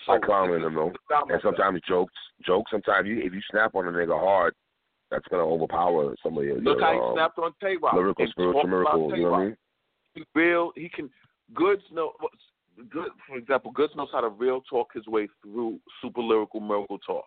[0.07, 0.93] So, I comment him though,
[1.31, 2.13] and sometimes jokes,
[2.45, 2.71] jokes.
[2.71, 4.55] Sometimes you, if you snap on a nigga hard,
[5.15, 6.57] that's gonna overpower some of your.
[6.57, 7.95] Look your, how he um, snapped on Tay Roc.
[7.95, 9.17] Lyrical, spiritual miracle.
[9.17, 9.57] You know what I mean?
[10.15, 10.73] He real.
[10.75, 11.09] He can.
[11.55, 12.13] Goodz know.
[12.91, 16.99] Good, for example, Goodz knows how to real talk his way through super lyrical miracle
[16.99, 17.27] talk.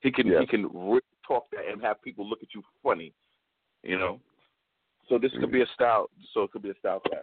[0.00, 0.40] He can yes.
[0.40, 3.12] he can real talk that and have people look at you funny,
[3.84, 4.18] you know.
[5.08, 5.42] So this mm-hmm.
[5.42, 6.10] could be a style.
[6.34, 7.22] So it could be a style clash.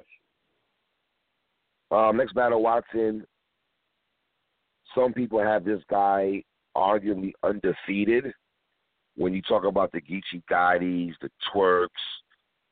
[1.92, 3.26] Um, next battle, Watson.
[4.96, 6.44] Some people have this guy
[6.78, 8.34] arguably undefeated
[9.16, 11.88] when you talk about the Geechi Gottis, the Tworks,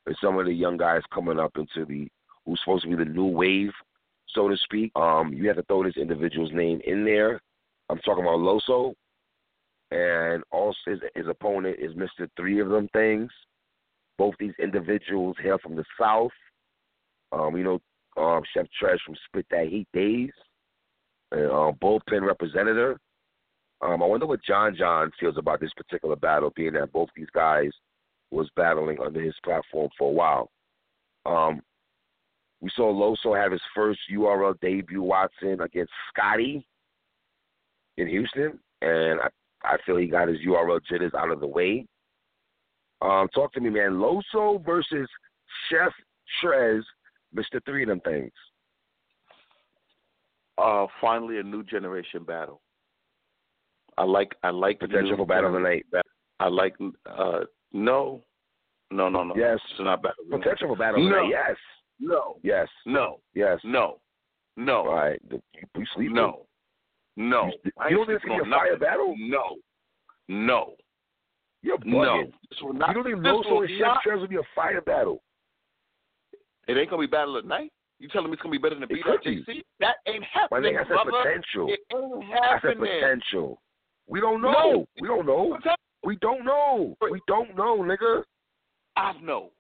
[0.06, 2.10] and some of the young guys coming up into the
[2.46, 3.72] who's supposed to be the new wave,
[4.30, 7.40] so to speak, um, you have to throw this individual's name in there.
[7.90, 8.94] I'm talking about Loso,
[9.92, 13.30] and also his, his opponent is Mister Three of them things.
[14.18, 16.32] Both these individuals hail from the South.
[17.32, 17.80] Um, you know,
[18.18, 20.32] um, Chef Trez from Spit That Heat Days,
[21.32, 22.98] and uh, bullpen representative.
[23.82, 27.30] Um, I wonder what John John feels about this particular battle, being that both these
[27.34, 27.72] guys
[28.30, 30.52] was battling under his platform for a while.
[31.26, 31.62] Um,
[32.62, 36.66] we saw Loso have his first URL debut, Watson, against Scotty
[37.98, 39.30] in Houston, and I,
[39.64, 41.86] I feel he got his URL jitters out of the way.
[43.02, 43.94] Um, talk to me, man.
[43.94, 45.10] Loso versus
[45.70, 45.92] Chef
[46.44, 46.82] Trez,
[47.36, 47.60] Mr.
[47.66, 48.32] Three of them things.
[50.60, 52.62] Uh, finally, a new generation battle.
[53.98, 55.86] I like I like potential for battle tonight.
[56.40, 56.76] I like
[57.06, 57.42] uh
[57.74, 58.22] no,
[58.92, 59.36] no, no, no.
[59.36, 60.24] Yes, it's not battle.
[60.30, 61.10] Potential for battle no.
[61.24, 61.30] tonight.
[61.30, 61.58] Yes.
[62.00, 62.38] No.
[62.44, 62.68] Yes.
[62.86, 63.20] No.
[63.34, 63.60] Yes.
[63.64, 64.00] No.
[64.58, 64.78] No.
[64.88, 65.22] All right.
[65.32, 66.12] You sleep.
[66.12, 66.46] No.
[67.18, 67.52] No.
[67.64, 69.16] You, you don't think it's a fire battle?
[69.20, 69.58] No.
[70.28, 70.74] No.
[71.62, 72.32] You're No, bugging.
[72.62, 72.96] will not.
[72.96, 75.22] you don't Loso will and Chef Trez will be a fire battle?
[76.68, 77.72] It ain't gonna be battle at night.
[78.00, 79.44] You telling me it's gonna be better than It beat could up be.
[79.48, 79.62] JC?
[79.80, 81.12] That ain't My happening, nigga, I said brother.
[81.24, 81.68] potential.
[81.70, 82.34] It ain't happening.
[82.42, 83.62] I said potential.
[84.08, 84.52] We don't know.
[84.52, 84.86] No.
[85.00, 85.58] We don't know.
[86.04, 86.96] We don't know.
[87.02, 88.24] We don't know, nigga.
[88.96, 89.52] I know.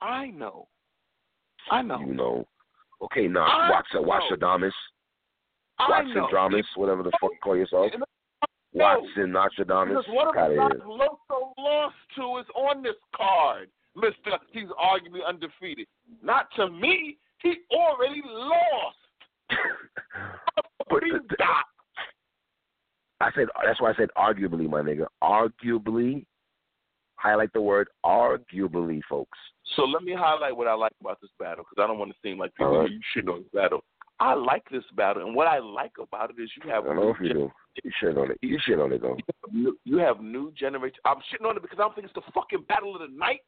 [0.00, 0.66] I know.
[1.70, 2.00] I know.
[2.00, 2.46] You know.
[3.02, 4.02] Okay, uh, now I watch know.
[4.02, 4.72] watch Adamus.
[5.88, 6.26] Watson.
[6.30, 7.90] Dramas, whatever the fuck you call yourself.
[8.72, 9.98] Watson Nostradamus.
[9.98, 10.82] Because one of the here.
[11.58, 13.68] Lost to is on this card.
[13.94, 15.86] Mister, he's arguably undefeated.
[16.22, 17.18] Not to me.
[17.42, 18.96] He already lost.
[20.90, 21.36] But He the-.
[23.22, 25.06] I said that's why I said arguably, my nigga.
[25.22, 26.26] Arguably,
[27.14, 29.38] highlight the word arguably, folks.
[29.76, 32.16] So let me highlight what I like about this battle because I don't want to
[32.22, 32.90] seem like people right.
[32.90, 33.84] you shit on this battle.
[34.18, 36.96] I like this battle, and what I like about it is you I have don't
[36.96, 37.50] know if you do.
[37.82, 38.38] You shit on it.
[38.42, 39.16] You shit on it though.
[39.52, 40.98] you have new generation.
[41.04, 43.40] I'm shitting on it because I don't think it's the fucking battle of the night.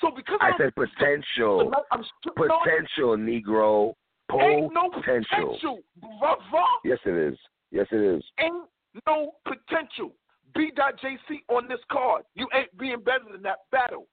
[0.00, 1.58] So because I don't said potential.
[1.58, 2.86] the night, I'm shitting on it.
[2.96, 3.94] Potential, Negro.
[4.40, 5.26] Ain't no Potential.
[5.48, 5.78] potential,
[6.18, 6.64] brother.
[6.84, 7.38] Yes, it is.
[7.70, 8.24] Yes, it is.
[8.38, 8.64] Ain't
[9.06, 10.12] no potential.
[10.54, 12.24] B.JC on this card.
[12.34, 14.06] You ain't being better than that battle.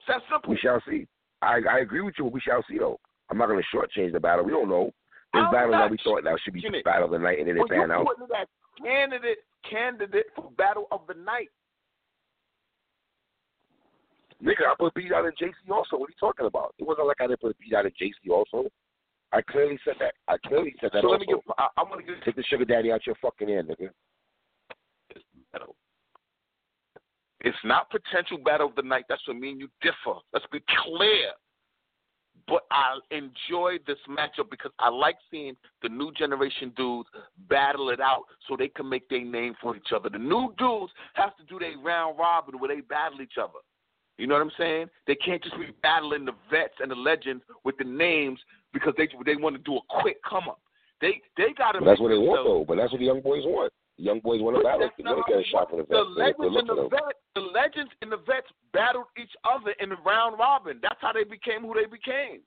[0.00, 0.50] It's that simple.
[0.50, 1.06] We shall see.
[1.40, 2.26] I I agree with you.
[2.26, 2.98] We shall see though.
[3.30, 4.44] I'm not going to shortchange the battle.
[4.44, 4.90] We don't know.
[5.32, 6.84] This I'm battles not that we thought that should be it.
[6.84, 8.06] battle of the night, and then Well, they pan out.
[8.28, 8.48] that
[8.82, 9.38] candidate
[9.68, 11.48] candidate for battle of the night.
[14.42, 15.96] Nigga, I put out in JC also.
[15.96, 16.74] What are you talking about?
[16.78, 18.68] It wasn't like I didn't put out in JC also.
[19.32, 20.14] I clearly said that.
[20.28, 21.36] I clearly said that so let me get.
[21.58, 23.88] I, I want to get Take the sugar daddy out your fucking ear, nigga.
[25.14, 25.22] this
[25.52, 25.74] battle.
[27.40, 29.04] It's not potential battle of the night.
[29.08, 30.18] That's what me and you differ.
[30.32, 31.30] Let's be clear.
[32.46, 37.08] But I enjoy this matchup because I like seeing the new generation dudes
[37.48, 40.08] battle it out so they can make their name for each other.
[40.08, 43.60] The new dudes have to do their round robin where they battle each other.
[44.18, 44.86] You know what I'm saying?
[45.06, 48.38] They can't just be battling the vets and the legends with the names
[48.72, 50.60] because they they want to do a quick come up.
[51.00, 51.84] They they got to.
[51.84, 52.64] That's what they want though.
[52.66, 53.72] But that's what the young boys want.
[53.98, 54.88] The young boys want to battle.
[54.96, 56.38] They want to get a shot for the The vets.
[56.38, 59.88] They- they legends and the vets, the legends and the vets battled each other in
[59.90, 60.78] the round robin.
[60.82, 62.40] That's how they became who they became.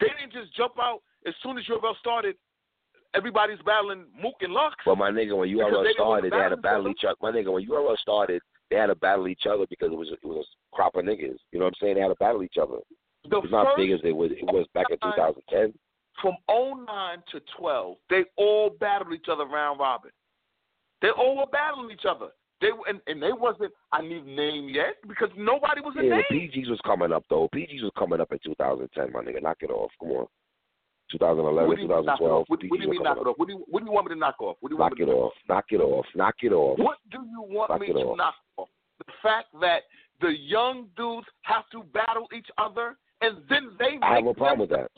[0.00, 2.36] They didn't just jump out as soon as URL started.
[3.14, 4.76] Everybody's battling Mook and Lux.
[4.84, 7.04] But my nigga, when URL they didn't want to started, they had to battle each
[7.04, 7.16] other.
[7.20, 10.26] My nigga, when URL started, they had to battle each other because it was it
[10.26, 11.38] was a crop of niggas.
[11.52, 11.94] You know what I'm saying?
[11.96, 12.78] They had to battle each other.
[13.28, 14.30] The It's not big as it was.
[14.32, 15.74] It was back in time- 2010.
[16.22, 20.10] from 09 to 12, they all battled each other round robin.
[21.00, 22.28] They all were battling each other.
[22.60, 26.24] They and, and they wasn't I need name yet because nobody was a Yeah, name.
[26.50, 27.48] PGs was coming up though.
[27.54, 29.12] PGs was coming up in 2010.
[29.12, 29.92] My nigga, knock it off.
[30.00, 30.26] Come on.
[31.10, 32.44] 2011, What do you mean knock it 2012.
[32.48, 33.38] What, what do you mean knock it off?
[33.38, 34.56] What do you What do you want me to knock off?
[34.60, 35.32] What do you Knock want me it to off.
[35.48, 36.06] Knock it off.
[36.14, 36.78] Knock it off.
[36.78, 38.16] What do you want Knock me to off.
[38.16, 38.68] knock off?
[39.06, 39.82] The fact that
[40.20, 44.60] the young dudes have to battle each other and then they I have a problem
[44.60, 44.90] with that.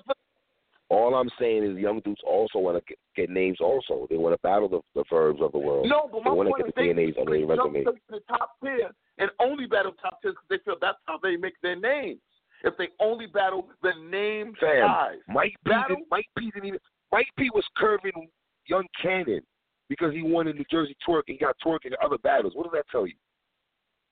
[0.88, 3.58] All I'm saying is young dudes also want to get, get names.
[3.60, 5.86] Also, they want to battle the, the verbs of the world.
[5.88, 7.84] No, but They my wanna get the they DNAs on their resume.
[7.84, 11.36] to the top tier and only battle top tiers because they feel that's how they
[11.36, 12.18] make their names.
[12.62, 15.70] If they only battle the name Fam, guys, Mike P.
[15.70, 16.50] Battle- Didn't, Mike P.
[16.50, 16.80] Didn't even.
[17.12, 17.50] Mike P.
[17.54, 18.28] was curving
[18.66, 19.40] young Cannon
[19.88, 22.54] because he won in New Jersey Twork and got Twork in other battles.
[22.54, 23.14] What does that tell you?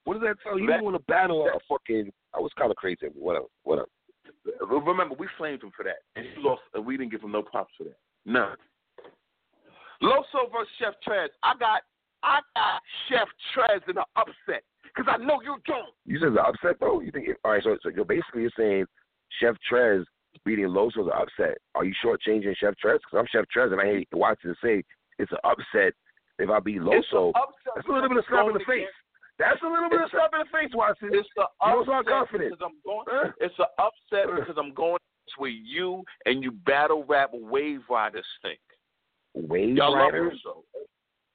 [0.05, 0.63] What does that tell you?
[0.63, 2.11] He That- didn't want to battle a fucking.
[2.35, 3.07] I was kind of crazy.
[3.09, 3.47] Whatever.
[3.65, 3.89] Whatever.
[4.63, 7.43] remember we flamed him for that, and he lost, and we didn't give him no
[7.43, 7.97] props for that.
[8.25, 8.57] None.
[10.03, 11.29] Loso versus Chef Trez.
[11.43, 11.83] I got
[12.23, 15.89] I got Chef Trez in an upset because I know you don't.
[16.07, 17.01] You said the upset though.
[17.01, 17.29] You think?
[17.45, 17.63] All right.
[17.63, 18.87] So, so you're basically you're saying
[19.41, 20.05] Chef Trez
[20.45, 21.59] beating Loso's an upset.
[21.75, 22.99] Are you shortchanging Chef Trez?
[22.99, 24.83] Because I'm Chef Trez, and I hate watching say
[25.19, 25.93] it's an upset
[26.39, 27.33] if I beat Loso.
[27.75, 28.87] That's a little bit of slap in the face.
[28.87, 28.95] against-
[29.39, 31.11] That's a little bit of slap in the face, Watson.
[31.13, 32.51] It's the You know, it's upset confident.
[32.51, 33.07] because I'm going.
[33.09, 33.33] Huh?
[33.41, 34.99] It's an upset because I'm going
[35.39, 38.59] with you and you battle rap wave riders think.
[39.35, 40.41] Wave Y'all Riders.
[40.47, 40.63] Loso.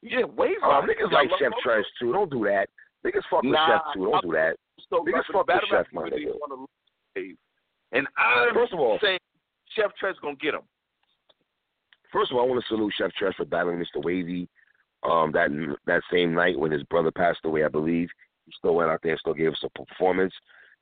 [0.02, 0.90] Yeah, wave Oh, riders.
[0.96, 1.66] niggas Y'all like Chef Loso.
[1.66, 2.12] Trez too.
[2.14, 2.70] Don't do that.
[3.06, 4.06] Niggas fuck with Nah, Chef too.
[4.12, 4.56] Don't do that.
[4.90, 6.34] So Niggas fuck with Chef, my nigga.
[7.92, 9.20] And I'm First of all, saying
[9.76, 10.62] Chef Trez gonna get him.
[12.12, 14.04] first of all, I want to salute Chef Trez for battling Mr.
[14.04, 14.48] Wavy.
[15.04, 15.50] Um, that
[15.86, 18.10] that same night when his brother passed away, I believe,
[18.46, 20.34] he still went out there and still gave us a performance.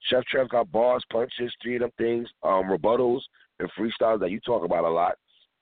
[0.09, 3.21] Chef Trez got bars, punches, three of them things, um, rebuttals
[3.59, 5.13] and freestyles that you talk about a lot.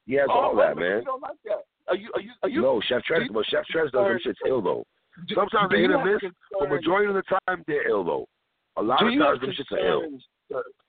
[0.06, 1.00] He has all Oh, wait, that, man.
[1.00, 1.60] You don't like that?
[1.88, 2.12] Are you?
[2.16, 2.32] Are you?
[2.44, 2.62] Are you?
[2.62, 4.86] no, Chef Trez, do- but Chef Trez does them shits ill though.
[5.34, 6.22] Sometimes they hit and miss,
[6.60, 8.28] but majority of the time they're ill though.
[8.78, 10.02] A lot of times them shits are ill.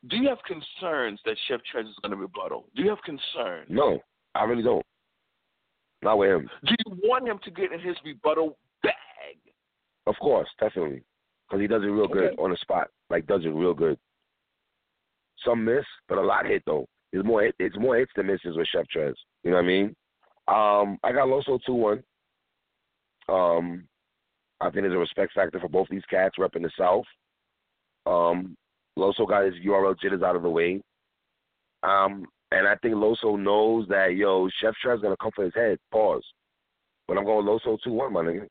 [0.09, 2.65] Do you have concerns that Chef Trez is going to rebuttal?
[2.75, 3.67] Do you have concerns?
[3.69, 3.99] No,
[4.35, 4.85] I really don't.
[6.03, 6.51] Not with him.
[6.65, 8.95] Do you want him to get in his rebuttal bag?
[10.07, 11.03] Of course, definitely.
[11.51, 12.89] because he does it real good on the spot.
[13.11, 13.99] Like does it real good.
[15.45, 16.87] Some miss, but a lot hit though.
[17.13, 19.15] It's more it's more hits than misses with Chef Trez.
[19.43, 19.87] You know what I mean?
[20.49, 22.03] Um, I got Loso two one.
[23.29, 23.85] Um,
[24.61, 27.05] I think there's a respect factor for both these cats repping the South.
[28.07, 28.57] Um,
[28.99, 30.83] Loso got his URL jitters out of the way.
[31.83, 35.79] Um, and I think Loso knows that yo, Chef Trez gonna come for his head.
[35.93, 36.25] Pause.
[37.09, 38.47] But I'm going Loso two one, my nigga,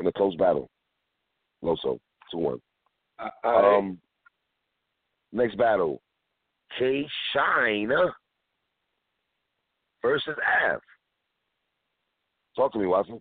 [0.00, 0.68] in a close battle.
[1.64, 1.98] Loso
[2.30, 2.60] two one.
[3.18, 3.98] Uh, Um,
[5.32, 6.00] next battle,
[6.78, 7.90] K Shine
[10.02, 10.80] versus Av.
[12.54, 13.20] Talk to me, Watson.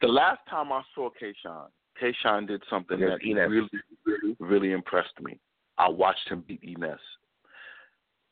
[0.00, 1.68] The last time I saw K Shine,
[2.00, 3.48] Kayshawn did something Yes, that Enes.
[3.48, 3.68] really,
[4.04, 5.38] really, really impressed me.
[5.78, 6.98] I watched him beat Enes.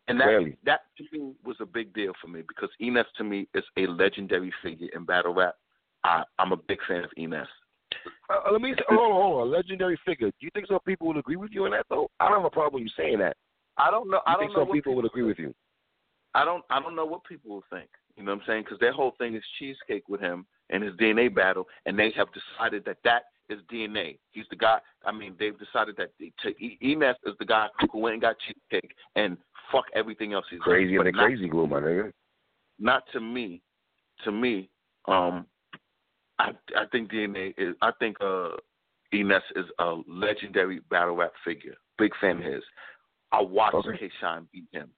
[0.08, 0.58] And that Really?
[0.64, 3.86] that to me was a big deal for me because Enes to me is a
[3.86, 5.54] legendary figure in battle rap.
[6.04, 7.46] I, I'm a big fan of Enes.
[8.28, 9.50] Uh, let me say, hold on, hold on.
[9.50, 10.28] Legendary figure.
[10.28, 12.10] Do you think some people would agree with you on that though?
[12.20, 13.36] I don't have a problem with you saying that.
[13.78, 14.20] I don't know.
[14.26, 15.54] I I don't think know some what people would agree with you.
[16.34, 17.88] I don't I don't know what people will think.
[18.16, 18.64] You know what I'm saying?
[18.64, 22.28] Because their whole thing is cheesecake with him and his DNA battle, and they have
[22.32, 24.18] decided that that is DNA.
[24.32, 24.78] He's the guy.
[25.04, 28.22] I mean, they've decided that they, to, E- Enes is the guy who went and
[28.22, 29.36] got cheesecake and
[29.70, 32.12] fuck everything else he's Crazy and the crazy glue, my nigga.
[32.78, 33.60] Not to me.
[34.24, 34.70] To me,
[35.06, 35.46] um,
[36.38, 37.74] I I think DNA is.
[37.82, 38.50] I think uh,
[39.12, 41.74] Enes is a legendary battle rap figure.
[41.98, 42.62] Big fan of his.
[43.32, 43.98] I watched Okay.
[43.98, 44.90] K Shine beat him.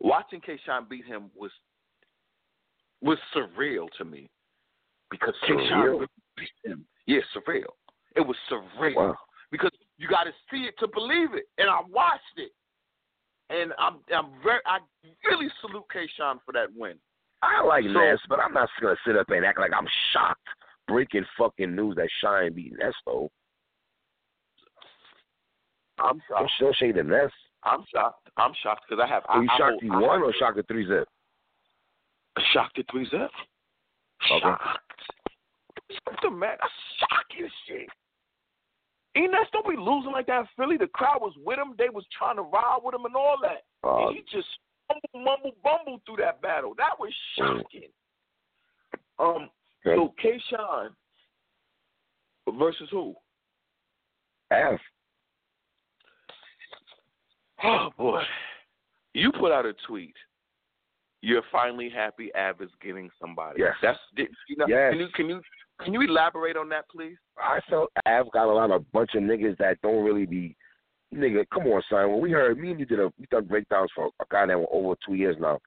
[0.00, 1.52] Watching K Shine beat him was
[3.00, 4.28] was surreal to me
[5.10, 5.82] because Surreal?
[5.84, 6.86] really beat him.
[7.06, 7.72] Yeah, surreal.
[8.16, 9.16] It was surreal Wow.
[9.50, 12.50] because you got to see it to believe it, and I watched it,
[13.50, 14.78] and I'm I'm very I
[15.30, 16.98] really salute K Shine for that win.
[17.42, 20.46] I like So- Ness, but I'm not gonna sit up and act like I'm shocked.
[20.88, 23.30] Breaking fucking news that Shine beat Ness though.
[25.98, 26.50] I'm shocked.
[26.56, 27.30] still shade the Ness.
[27.62, 28.28] I'm shocked.
[28.36, 29.22] I'm shocked because I have.
[29.28, 31.08] Are you I, shocked I, he won or shocked at three zip?
[32.52, 33.30] Shocked at three zip.
[34.30, 34.40] Okay.
[34.40, 34.85] Shocked.
[36.04, 37.88] Something man, that's shocking shit.
[39.16, 40.76] Enes don't be losing like that in Philly.
[40.76, 41.74] The crowd was with him.
[41.78, 43.64] They was trying to ride with him and all that.
[43.82, 44.48] Uh, and he just
[44.90, 46.74] mumble, mumble, bumble through that battle.
[46.76, 47.62] That was Mm.
[47.62, 47.88] shocking.
[49.18, 49.50] Um,
[49.86, 49.96] okay.
[49.96, 50.38] so K.
[50.50, 50.90] Shine
[52.58, 53.14] versus who?
[54.50, 54.78] F.
[57.64, 58.22] Oh boy,
[59.14, 60.14] you put out a tweet.
[61.22, 63.60] You're finally happy Av is getting somebody.
[63.60, 63.74] Yes.
[63.82, 63.98] That's
[64.46, 64.92] you know, Yes.
[64.92, 65.40] Can you can you
[65.82, 67.16] can you elaborate on that, please?
[67.38, 70.56] I felt Av got a lot of bunch of niggas that don't really be
[71.14, 71.44] nigga.
[71.52, 72.10] Come on, son.
[72.10, 74.56] When we heard me and you did a we done breakdowns for a guy that
[74.56, 75.58] went over two years now.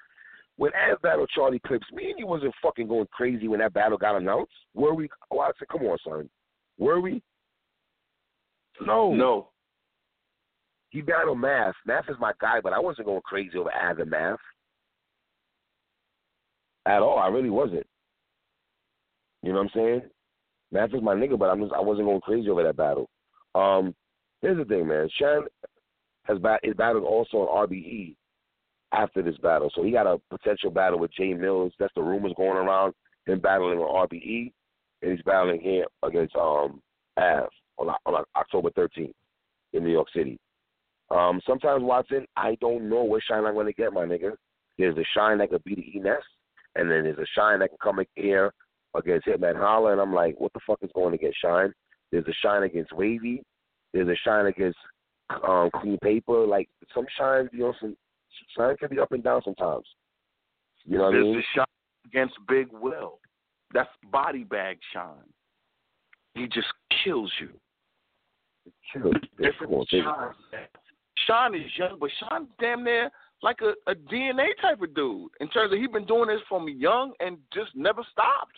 [0.57, 3.97] When Av battled Charlie Clips, me and you wasn't fucking going crazy when that battle
[3.97, 4.51] got announced.
[4.73, 5.07] Were we?
[5.31, 6.29] Oh, I said, come on, son.
[6.77, 7.21] Were we?
[8.81, 9.13] No.
[9.13, 9.49] No.
[10.89, 11.75] He battled Math.
[11.85, 14.39] Math is my guy, but I wasn't going crazy over Av and Math.
[16.85, 17.19] At all.
[17.19, 17.85] I really wasn't.
[19.41, 20.01] You know what I'm saying?
[20.71, 23.09] Is my nigga, but I'm just, I wasn't going crazy over that battle.
[23.55, 23.95] Um,
[24.41, 25.09] here's the thing, man.
[25.17, 25.41] Shan
[26.23, 28.15] has bat- is battled also on RBE
[28.91, 31.73] after this battle, so he got a potential battle with Jay Mills.
[31.79, 32.93] That's the rumors going around
[33.25, 34.51] him battling on RBE,
[35.01, 36.81] and he's battling here against um
[37.17, 39.13] Av on, on October 13th
[39.73, 40.39] in New York City.
[41.11, 44.33] Um, sometimes Watson, I don't know what shine I'm going to get, my nigga.
[44.77, 46.17] There's a shine that could beat the Enes,
[46.75, 48.53] and then there's a shine that can come in here
[48.95, 51.73] against Hitman Holla, and I'm like, what the fuck is going to get shine?
[52.11, 53.43] There's a shine against Wavy.
[53.93, 54.77] There's a shine against
[55.47, 56.45] um, Clean Paper.
[56.45, 57.95] Like some shine, you know, some
[58.55, 59.85] shine can be up and down sometimes.
[60.85, 61.35] You know what I There's mean?
[61.35, 61.69] the shot
[62.05, 63.19] against Big Will.
[63.73, 65.29] That's body bag Shine.
[66.33, 66.67] He just
[67.03, 67.49] kills you.
[69.39, 70.33] Yeah, come.
[71.27, 71.55] Sean.
[71.55, 73.09] Is young, but Sean's damn near
[73.41, 76.67] like a, a DNA type of dude in terms of he been doing this from
[76.67, 78.57] young and just never stopped.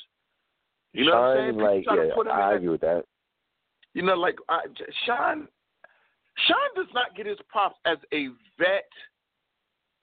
[0.94, 1.58] You know what I'm saying?
[1.58, 3.06] Like, try to yeah, put him in I that- with that.
[3.94, 4.62] You know, like I,
[5.06, 5.48] Sean.
[6.48, 8.28] Sean does not get his props as a
[8.58, 8.88] vet,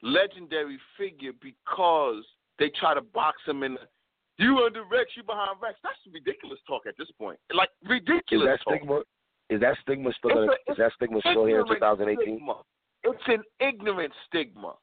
[0.03, 2.22] legendary figure because
[2.59, 3.76] they try to box him in.
[4.36, 5.78] You under Rex, you behind Rex.
[5.82, 7.39] That's ridiculous talk at this point.
[7.53, 8.45] Like ridiculous.
[8.45, 8.76] Is that talk.
[8.78, 9.01] stigma?
[9.51, 10.43] Is that stigma still?
[10.45, 12.36] It's a- is that stigma still here in 2018?
[12.36, 12.62] Stigma.
[13.05, 14.74] It's an ignorant stigma.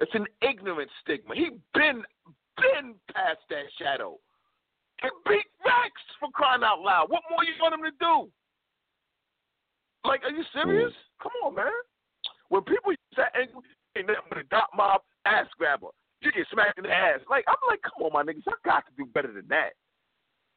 [0.00, 1.34] It's an ignorant stigma.
[1.34, 2.02] He been
[2.56, 4.18] been past that shadow.
[5.02, 7.06] He beat Rex for crying out loud.
[7.08, 8.30] What more you want him to do?
[10.04, 10.92] Like, are you serious?
[11.22, 11.66] Come on, man.
[12.48, 13.52] When people say ain't
[14.06, 15.88] nothing with a dot mob ass grabber,
[16.20, 17.20] you get smacked in the ass.
[17.28, 19.70] Like, I'm like, come on, my niggas, I got to do better than that.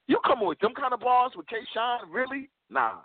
[0.08, 1.58] You coming with them kind of bars with K.
[1.74, 2.10] Shine?
[2.10, 2.50] Really?
[2.70, 3.02] Nah.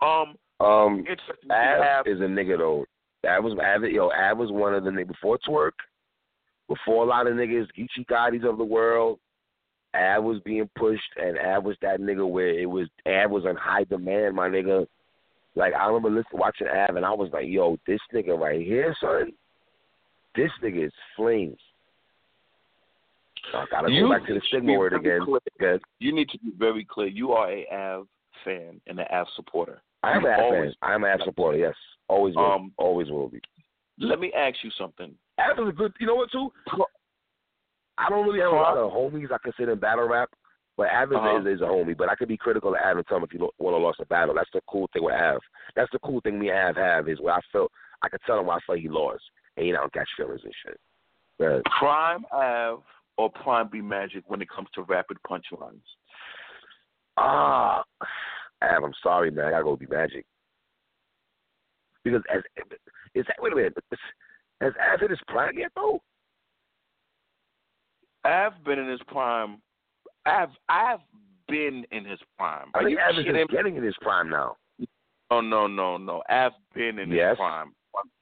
[0.00, 0.36] Um.
[0.60, 1.04] Um,
[1.50, 2.84] Av, is a nigga though.
[3.28, 5.72] Av was Av, yo, Av was one of the niggas before Twork,
[6.68, 9.18] before a lot of niggas, Geechi Gotti's of the world.
[9.94, 13.56] Av was being pushed, and Av was that nigga where it was Av was on
[13.56, 14.86] high demand, my nigga.
[15.54, 18.96] Like I remember listening, watching Av, and I was like, yo, this nigga right here,
[19.00, 19.32] son,
[20.34, 21.58] this nigga is flames.
[23.54, 25.20] I gotta You go back to the stigma word again.
[25.58, 25.80] clear.
[25.98, 27.08] You need to be very clear.
[27.08, 28.06] You are a Av
[28.44, 29.82] fan and an Av supporter.
[30.02, 30.74] I am an Av fan.
[30.80, 31.58] I am an Av supporter.
[31.58, 31.74] Yes,
[32.08, 32.44] always will.
[32.50, 33.40] Um, always will be.
[33.98, 35.14] Let me ask you something.
[35.38, 35.92] Av is a good.
[36.00, 36.50] You know what too?
[37.98, 40.30] I don't really have a lot of homies I consider in battle rap,
[40.76, 41.40] but Av is, Uh-huh.
[41.40, 41.96] is, is a homie.
[41.96, 44.00] But I could be critical of Av and tell him if you want to lost
[44.00, 44.34] a battle.
[44.34, 45.40] That's the cool thing with Av.
[45.76, 47.70] That's the cool thing me and Av have is where I felt
[48.02, 49.22] I could tell him why I felt he lost,
[49.56, 50.80] and he don't catch feelings and shit.
[51.38, 52.82] But Prime Av
[53.18, 55.82] or Prime B Magic when it comes to rapid punchlines?
[57.18, 57.84] ah,
[58.62, 59.46] Av, I'm sorry, man.
[59.46, 60.24] I gotta go B Magic
[62.04, 62.42] because as
[63.14, 63.76] is that wait a minute,
[64.60, 66.00] has Av hit his prime yet though?
[68.24, 69.58] Av been in his prime.
[70.26, 71.00] Av Av
[71.48, 72.68] been in his prime.
[72.74, 73.46] I Are think you is kidding?
[73.50, 74.56] getting in his prime now.
[75.30, 76.22] No, no, no, no.
[76.28, 77.30] Av been in Yes.
[77.30, 77.74] his prime.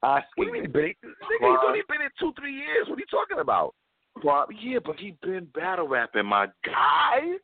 [0.03, 0.71] I'm What do you mean?
[0.73, 0.93] Been, nigga,
[1.41, 2.89] he's only been in two, three years.
[2.89, 3.75] What are you talking about?
[4.21, 7.39] Prime- Yeah, but he been battle rapping, my guy.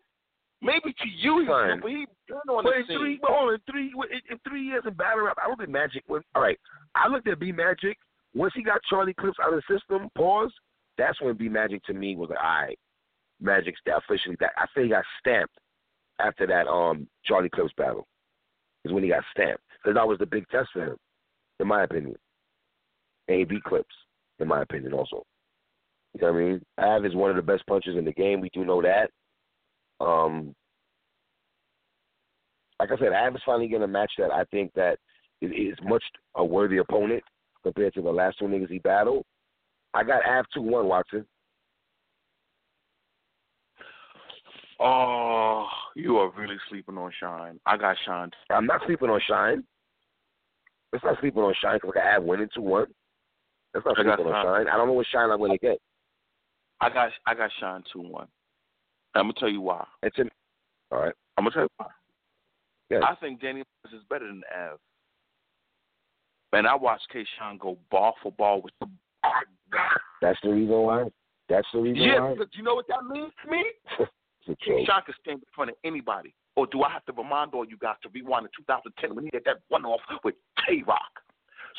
[0.62, 1.80] Maybe to you, he's Son.
[1.80, 2.98] but he been on But the in scene.
[2.98, 5.68] three, but hold on, three, in, in three years in battle rap, I don't think
[5.70, 6.22] Magic was.
[6.34, 6.58] All right,
[6.94, 7.98] I looked at B Magic
[8.34, 10.08] once he got Charlie Clips out of the system.
[10.16, 10.52] Pause.
[10.98, 12.78] That's when B Magic to me was like, all right,
[13.40, 14.36] Magic's officially.
[14.40, 15.54] That I think he got stamped
[16.20, 18.06] after that um Charlie Clips battle.
[18.84, 20.96] Is when he got stamped because that was the big test for him,
[21.60, 22.16] in my opinion.
[23.28, 23.94] A B Clips,
[24.38, 25.24] in my opinion, also.
[26.14, 26.62] You know what I mean?
[26.78, 28.40] Av is one of the best punchers in the game.
[28.40, 29.10] We do know that.
[30.02, 30.54] Um,
[32.78, 34.98] like I said, Av is finally getting a match that I think that
[35.42, 36.04] is much
[36.36, 37.22] a worthy opponent
[37.62, 39.24] compared to the last two niggas he battled.
[39.96, 41.24] I got Av two one Watson.
[44.78, 47.58] Oh, you are really sleeping on Shine.
[47.64, 48.30] I got Shine.
[48.50, 49.64] I'm not sleeping on Shine.
[50.92, 52.88] Let's not sleeping on Shine because I got Av winning two one.
[53.72, 54.68] Let's not I sleeping on Shine.
[54.68, 55.78] I don't know what Shine I'm going to get.
[56.82, 58.28] I got I got Shine two one.
[59.14, 59.86] I'm gonna tell you why.
[60.02, 60.28] It's in.
[60.90, 61.14] All right.
[61.38, 61.86] I'm gonna tell you why.
[62.90, 63.00] Yeah.
[63.02, 64.78] I think Danny Myers is better than Av.
[66.52, 67.24] And I watched K.
[67.38, 68.86] Shine go ball for ball with the.
[70.22, 71.04] That's the reason why.
[71.48, 72.34] That's the reason Yeah, why.
[72.34, 73.64] because you know what that means to me?
[74.48, 74.86] It's a K.
[74.86, 76.32] can stand in front of anybody.
[76.54, 79.30] Or do I have to remind all you guys to rewind to 2010 when he
[79.34, 81.10] had that one off with K Rock?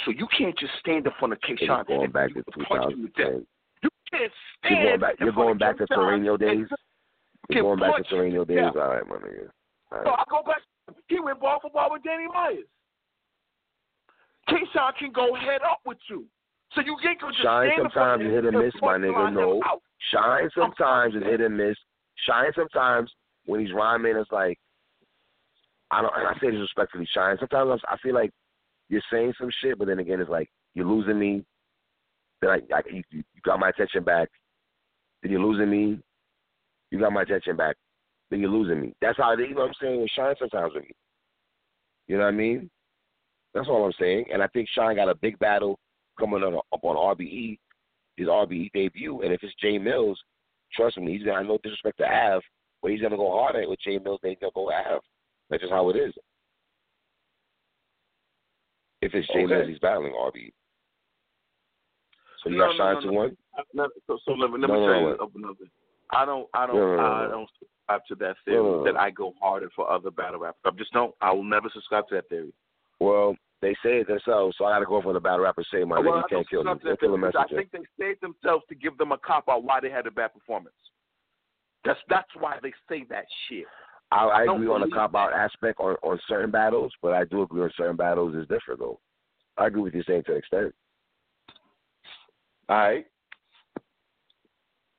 [0.06, 1.56] So you can't just stand in front of K.
[1.60, 3.42] You're going and back to you punch him to death.
[3.42, 3.48] 2010.
[3.84, 4.76] You can't stand.
[4.76, 5.16] You're going back.
[5.20, 5.86] You're going back K.
[5.86, 6.68] to Shine days.
[7.50, 8.72] you You're going back to punch days.
[8.76, 9.48] All right, my nigga.
[9.92, 10.10] All So.
[10.12, 10.62] I go back.
[11.08, 12.68] He went ball for ball with Danny Myers.
[14.50, 16.26] K Shine can go head up with you.
[16.74, 18.98] So you ain't gonna just Shine stand in front sometimes is hit and miss, my
[18.98, 19.34] nigga.
[19.34, 19.62] No.
[19.66, 19.80] Oh,
[20.12, 21.78] shine sometimes is hit and miss.
[22.26, 23.12] Shine sometimes
[23.46, 24.60] when he's rhyming, it's like
[25.92, 26.14] I don't.
[26.16, 27.08] And I say this respectfully.
[27.14, 28.32] Shine sometimes I feel like
[28.90, 31.44] you're saying some shit, but then again, it's like you're losing me.
[32.42, 34.30] Then I, I you, you got my attention back.
[35.24, 36.00] Then you're losing me.
[36.92, 37.76] You got my attention back.
[38.30, 38.94] Then you're losing me.
[39.02, 40.02] That's how they, you know what I'm saying.
[40.02, 40.92] With Shine sometimes with me.
[42.08, 42.70] You know what I mean?
[43.54, 44.26] That's all I'm saying.
[44.32, 45.80] And I think Shine got a big battle
[46.20, 47.58] coming on up on RBE,
[48.18, 49.22] his RBE debut.
[49.22, 50.20] And if it's Jay Mills,
[50.74, 52.42] trust me, he's gonna no disrespect to Av,
[52.82, 55.02] but he's gonna go harder with Jay Mills he's gonna go Av.
[55.50, 56.14] That's just how it is.
[59.02, 59.54] If it's Jay Okay.
[59.54, 60.52] Mills, he's battling RBE.
[62.44, 63.14] So you No, got no, Shine no, to no.
[63.14, 63.38] one.
[63.74, 65.56] No, so, so let me let me no, tell no, you up another.
[66.12, 68.78] I don't I don't No, no, no, I don't subscribe to that theory No, no,
[68.78, 68.84] no.
[68.86, 70.62] that I go harder for other battle rappers.
[70.66, 71.14] I just don't.
[71.22, 72.54] I will never subscribe to that theory.
[73.00, 75.64] Well, they say it themselves, so I got to go for the battle rapper.
[75.72, 76.72] Say, my Well, nigga, you can't kill me.
[76.72, 79.46] subscribe to Don't kill theory I think they saved themselves to give them a cop
[79.50, 80.76] out why they had a bad performance.
[81.84, 83.66] That's that's why they say that shit.
[84.12, 87.26] I, I don't agree on the cop out aspect on, on certain battles, but I
[87.26, 89.00] do agree on certain battles is different though.
[89.58, 90.76] I agree with you saying to an extent.
[92.70, 93.06] All right.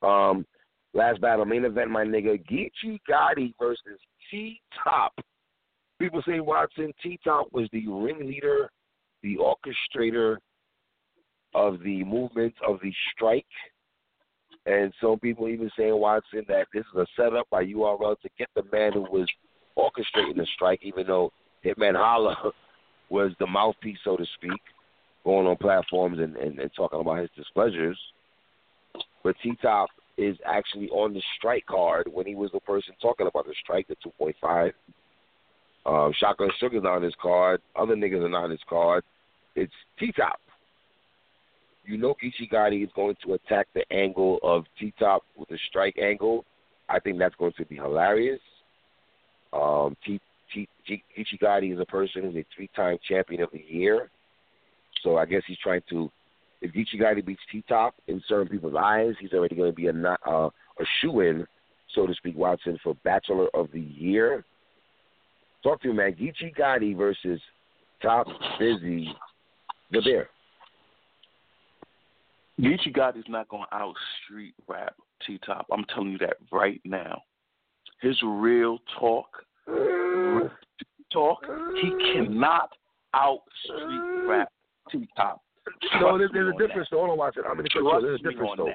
[0.02, 0.46] Um,
[0.94, 3.98] last battle, main event, my nigga, Geechi Gotti versus
[4.30, 5.12] T Top.
[5.98, 8.70] People say Watson T Top was the ringleader,
[9.22, 10.36] the orchestrator
[11.54, 13.46] of the movement of the strike.
[14.66, 18.48] And some people even saying Watson that this is a setup by URL to get
[18.54, 19.28] the man who was
[19.76, 21.32] orchestrating the strike, even though
[21.64, 22.52] Hitman Holla
[23.10, 24.60] was the mouthpiece, so to speak,
[25.24, 27.98] going on platforms and, and, and talking about his displeasures.
[29.24, 33.26] But T Top is actually on the strike card when he was the person talking
[33.26, 34.72] about the strike, the 2.5.
[35.88, 37.62] Um, Shotgun Suge's on his card.
[37.74, 39.02] Other niggas are not on his card.
[39.56, 40.38] It's T Top.
[41.86, 42.14] You know
[42.52, 46.44] Gotti is going to attack the angle of T Top with a strike angle.
[46.90, 48.40] I think that's going to be hilarious.
[49.54, 50.20] Um, T
[50.52, 54.10] T is a person who's a three-time champion of the year.
[55.02, 56.10] So I guess he's trying to.
[56.60, 59.92] If Gotti beats T Top in certain people's eyes, he's already going to be a
[59.92, 61.46] uh, a shoe in,
[61.94, 64.44] so to speak, Watson for Bachelor of the Year.
[65.62, 66.12] Talk to me, man.
[66.12, 67.40] Geechi Gotti versus
[68.00, 68.26] Top
[68.58, 69.12] Busy
[69.90, 70.28] the Bear.
[72.60, 73.94] Geechi Gotti's not going to out
[74.24, 74.94] street rap
[75.26, 75.66] T Top.
[75.72, 77.22] I'm telling you that right now.
[78.00, 79.26] His real talk,
[81.12, 81.38] talk,
[81.80, 82.70] he cannot
[83.14, 84.52] out street rap
[84.90, 85.42] T Top.
[86.00, 86.88] No, there's, there's a difference.
[86.90, 87.44] Hold on, watch it.
[87.48, 88.00] I'm going to you.
[88.00, 88.72] There's a difference, though.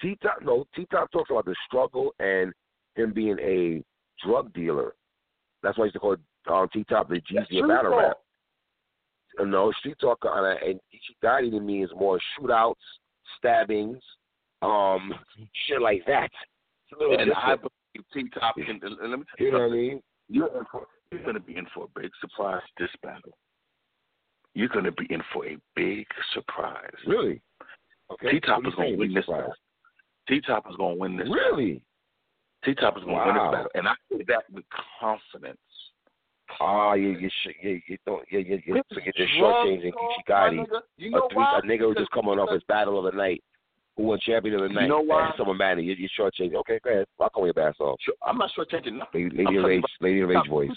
[0.00, 2.52] T Top, no, T Top talks about the struggle and
[2.94, 3.82] him being a
[4.24, 4.94] drug dealer.
[5.62, 6.16] That's why I used to call
[6.50, 8.16] um, T Top the Jeezy of battle rap.
[9.40, 10.80] Uh, no, street talk on uh, and
[11.24, 12.74] Gotti to me is more shootouts,
[13.38, 14.02] stabbings,
[14.60, 15.14] um,
[15.68, 16.30] shit like that.
[17.00, 17.38] And different.
[17.38, 18.80] I believe T Top can.
[18.82, 20.00] Let me tell you, you know what I mean.
[20.28, 20.50] You're,
[21.10, 23.36] you're going to be in for a big surprise this battle.
[24.54, 26.90] You're going to be in for a big surprise.
[27.06, 27.40] Really?
[28.12, 28.32] Okay.
[28.32, 29.24] T Top is going to win this.
[30.28, 31.28] T Top is going to win this.
[31.28, 31.82] Really?
[32.64, 33.26] T Top is going to wow.
[33.26, 34.64] win this battle, and I say that with
[35.00, 35.58] confidence.
[36.60, 37.30] Ah, you you
[37.62, 39.92] you, you don't you you, you so you're just shortchanging
[40.98, 43.42] you know a, three, a nigga who just coming off his battle of the night,
[43.96, 44.82] who won champion of the night.
[44.82, 45.26] You know why?
[45.26, 46.54] And someone mad you, you're shortchanging.
[46.56, 47.06] Okay, go ahead.
[47.18, 47.98] I'll call your ass off.
[48.02, 49.30] Sure, I'm not shortchanging nothing.
[49.30, 50.70] Lady, lady of Rage, Lady of Rage voice.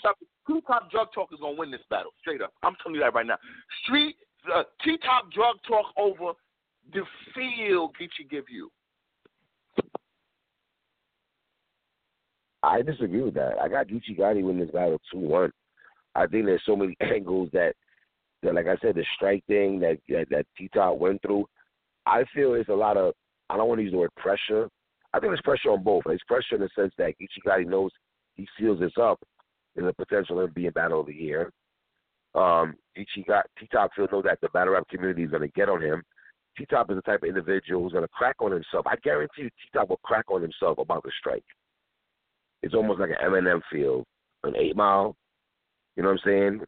[0.47, 2.53] Two top drug talk is gonna win this battle, straight up.
[2.63, 3.37] I'm telling you that right now.
[3.83, 4.15] Street
[4.53, 6.33] uh, T top drug talk over
[6.93, 7.01] the
[7.33, 8.71] feel Geechi give you.
[12.65, 13.57] I disagree with that.
[13.61, 15.51] I got Geechi Gotti win this battle two one.
[16.15, 17.73] I think there's so many angles that,
[18.43, 19.97] that like I said, the strike thing that
[20.29, 21.45] that, T Top went through.
[22.05, 23.13] I feel it's a lot of.
[23.49, 24.67] I don't want to use the word pressure.
[25.13, 26.03] I think there's pressure on both.
[26.05, 27.91] There's pressure in the sense that Geechi Gotti knows
[28.33, 29.19] he seals this up
[29.75, 31.51] in the potential of being battle of the year.
[32.33, 35.47] Um, Geechi got T Top feel know that the battle rap community is going to
[35.49, 36.01] get on him.
[36.57, 38.87] T Top is the type of individual who's going to crack on himself.
[38.87, 41.45] I guarantee you, T Top will crack on himself about the strike.
[42.65, 44.03] It's almost like an Eminem feel,
[44.43, 45.15] an Eight Mile,
[45.95, 46.61] you know what I'm saying?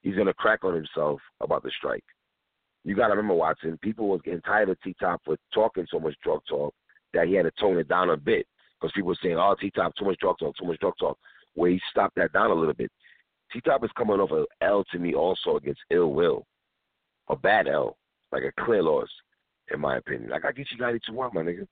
[0.00, 2.04] He's gonna crack on himself about the strike.
[2.84, 3.76] You gotta remember, Watson.
[3.82, 6.72] People was getting tired of T Top for talking so much drug talk
[7.14, 8.46] that he had to tone it down a bit
[8.80, 11.18] because people were saying, "Oh, T Top, too much drug talk, too much drug talk."
[11.54, 12.92] Where he stopped that down a little bit.
[13.52, 16.46] T Top is coming off an L to me also against Ill Will,
[17.28, 17.98] a bad L,
[18.30, 19.10] like a clear loss,
[19.74, 20.30] in my opinion.
[20.30, 21.66] Like I get you ninety two one, my nigga.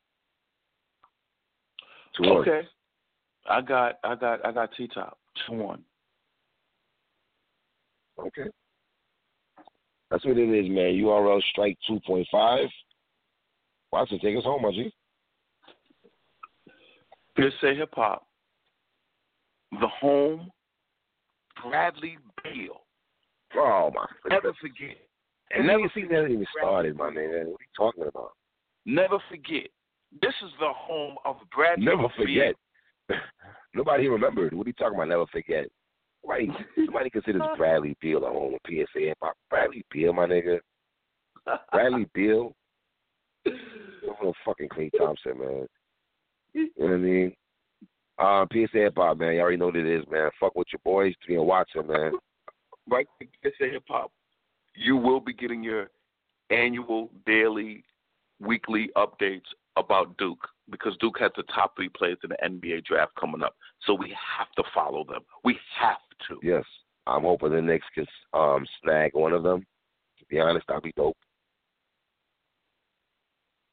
[2.20, 2.66] Okay.
[3.49, 5.82] I got, I got, I got T Top two one.
[8.18, 8.51] Okay.
[10.11, 10.94] That's what it is, man.
[10.94, 12.68] URL strike 2.5.
[13.92, 14.92] Watson, take us home, my G.
[17.61, 18.26] say Hip Hop.
[19.72, 20.51] The home,
[21.62, 22.80] Bradley Beal.
[23.55, 24.07] Oh, my.
[24.30, 24.96] Never forget.
[25.51, 27.28] And never see that even started, my man.
[27.28, 28.32] What are you talking about?
[28.86, 29.68] Never forget.
[30.22, 32.26] This is the home of Bradley Never forget.
[32.26, 32.67] Beal.
[33.74, 34.54] Nobody remembered.
[34.54, 35.09] What are you talking about?
[35.09, 35.66] Never forget.
[36.26, 36.48] Right.
[36.76, 39.34] Somebody considers Bradley Beal a home PSA hip hop.
[39.50, 40.59] Bradley Beal, my nigga.
[41.72, 42.54] Bradley Beal.
[44.22, 45.66] No fucking Klay Thompson, man.
[46.53, 47.33] You know what I mean?
[48.18, 49.34] Uh, PSA hip hop, man.
[49.34, 50.30] You already know what it is, man.
[50.41, 52.12] Fuck with your boys, three and Watson, man.
[52.88, 53.07] Right,
[53.42, 54.11] PSA hip hop.
[54.74, 55.91] You will be getting your
[56.50, 57.84] annual, daily,
[58.41, 59.42] weekly updates
[59.76, 62.36] about Duke because Duke has the top three players in the
[62.68, 63.54] NBA draft coming up.
[63.86, 65.22] So we have to follow them.
[65.45, 66.38] We have to.
[66.42, 66.64] Yes.
[67.07, 69.61] I'm hoping the Knicks can um, snag one of them.
[70.18, 71.16] To be honest, that'd be dope.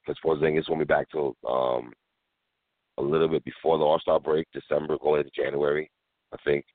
[0.06, 1.92] Because Porzingis will be back to um,
[2.98, 5.90] a little bit before the All Star break, December going into January,
[6.34, 6.66] I think.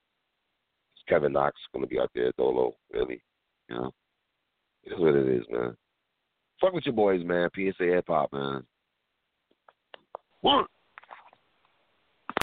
[1.09, 3.20] Kevin Knox is going to be out there, at Dolo, really.
[3.68, 3.90] You know,
[4.84, 5.76] it is what it is, man.
[6.60, 7.48] Fuck with your boys, man.
[7.55, 8.62] PSA hip hop, man.
[10.42, 10.66] One.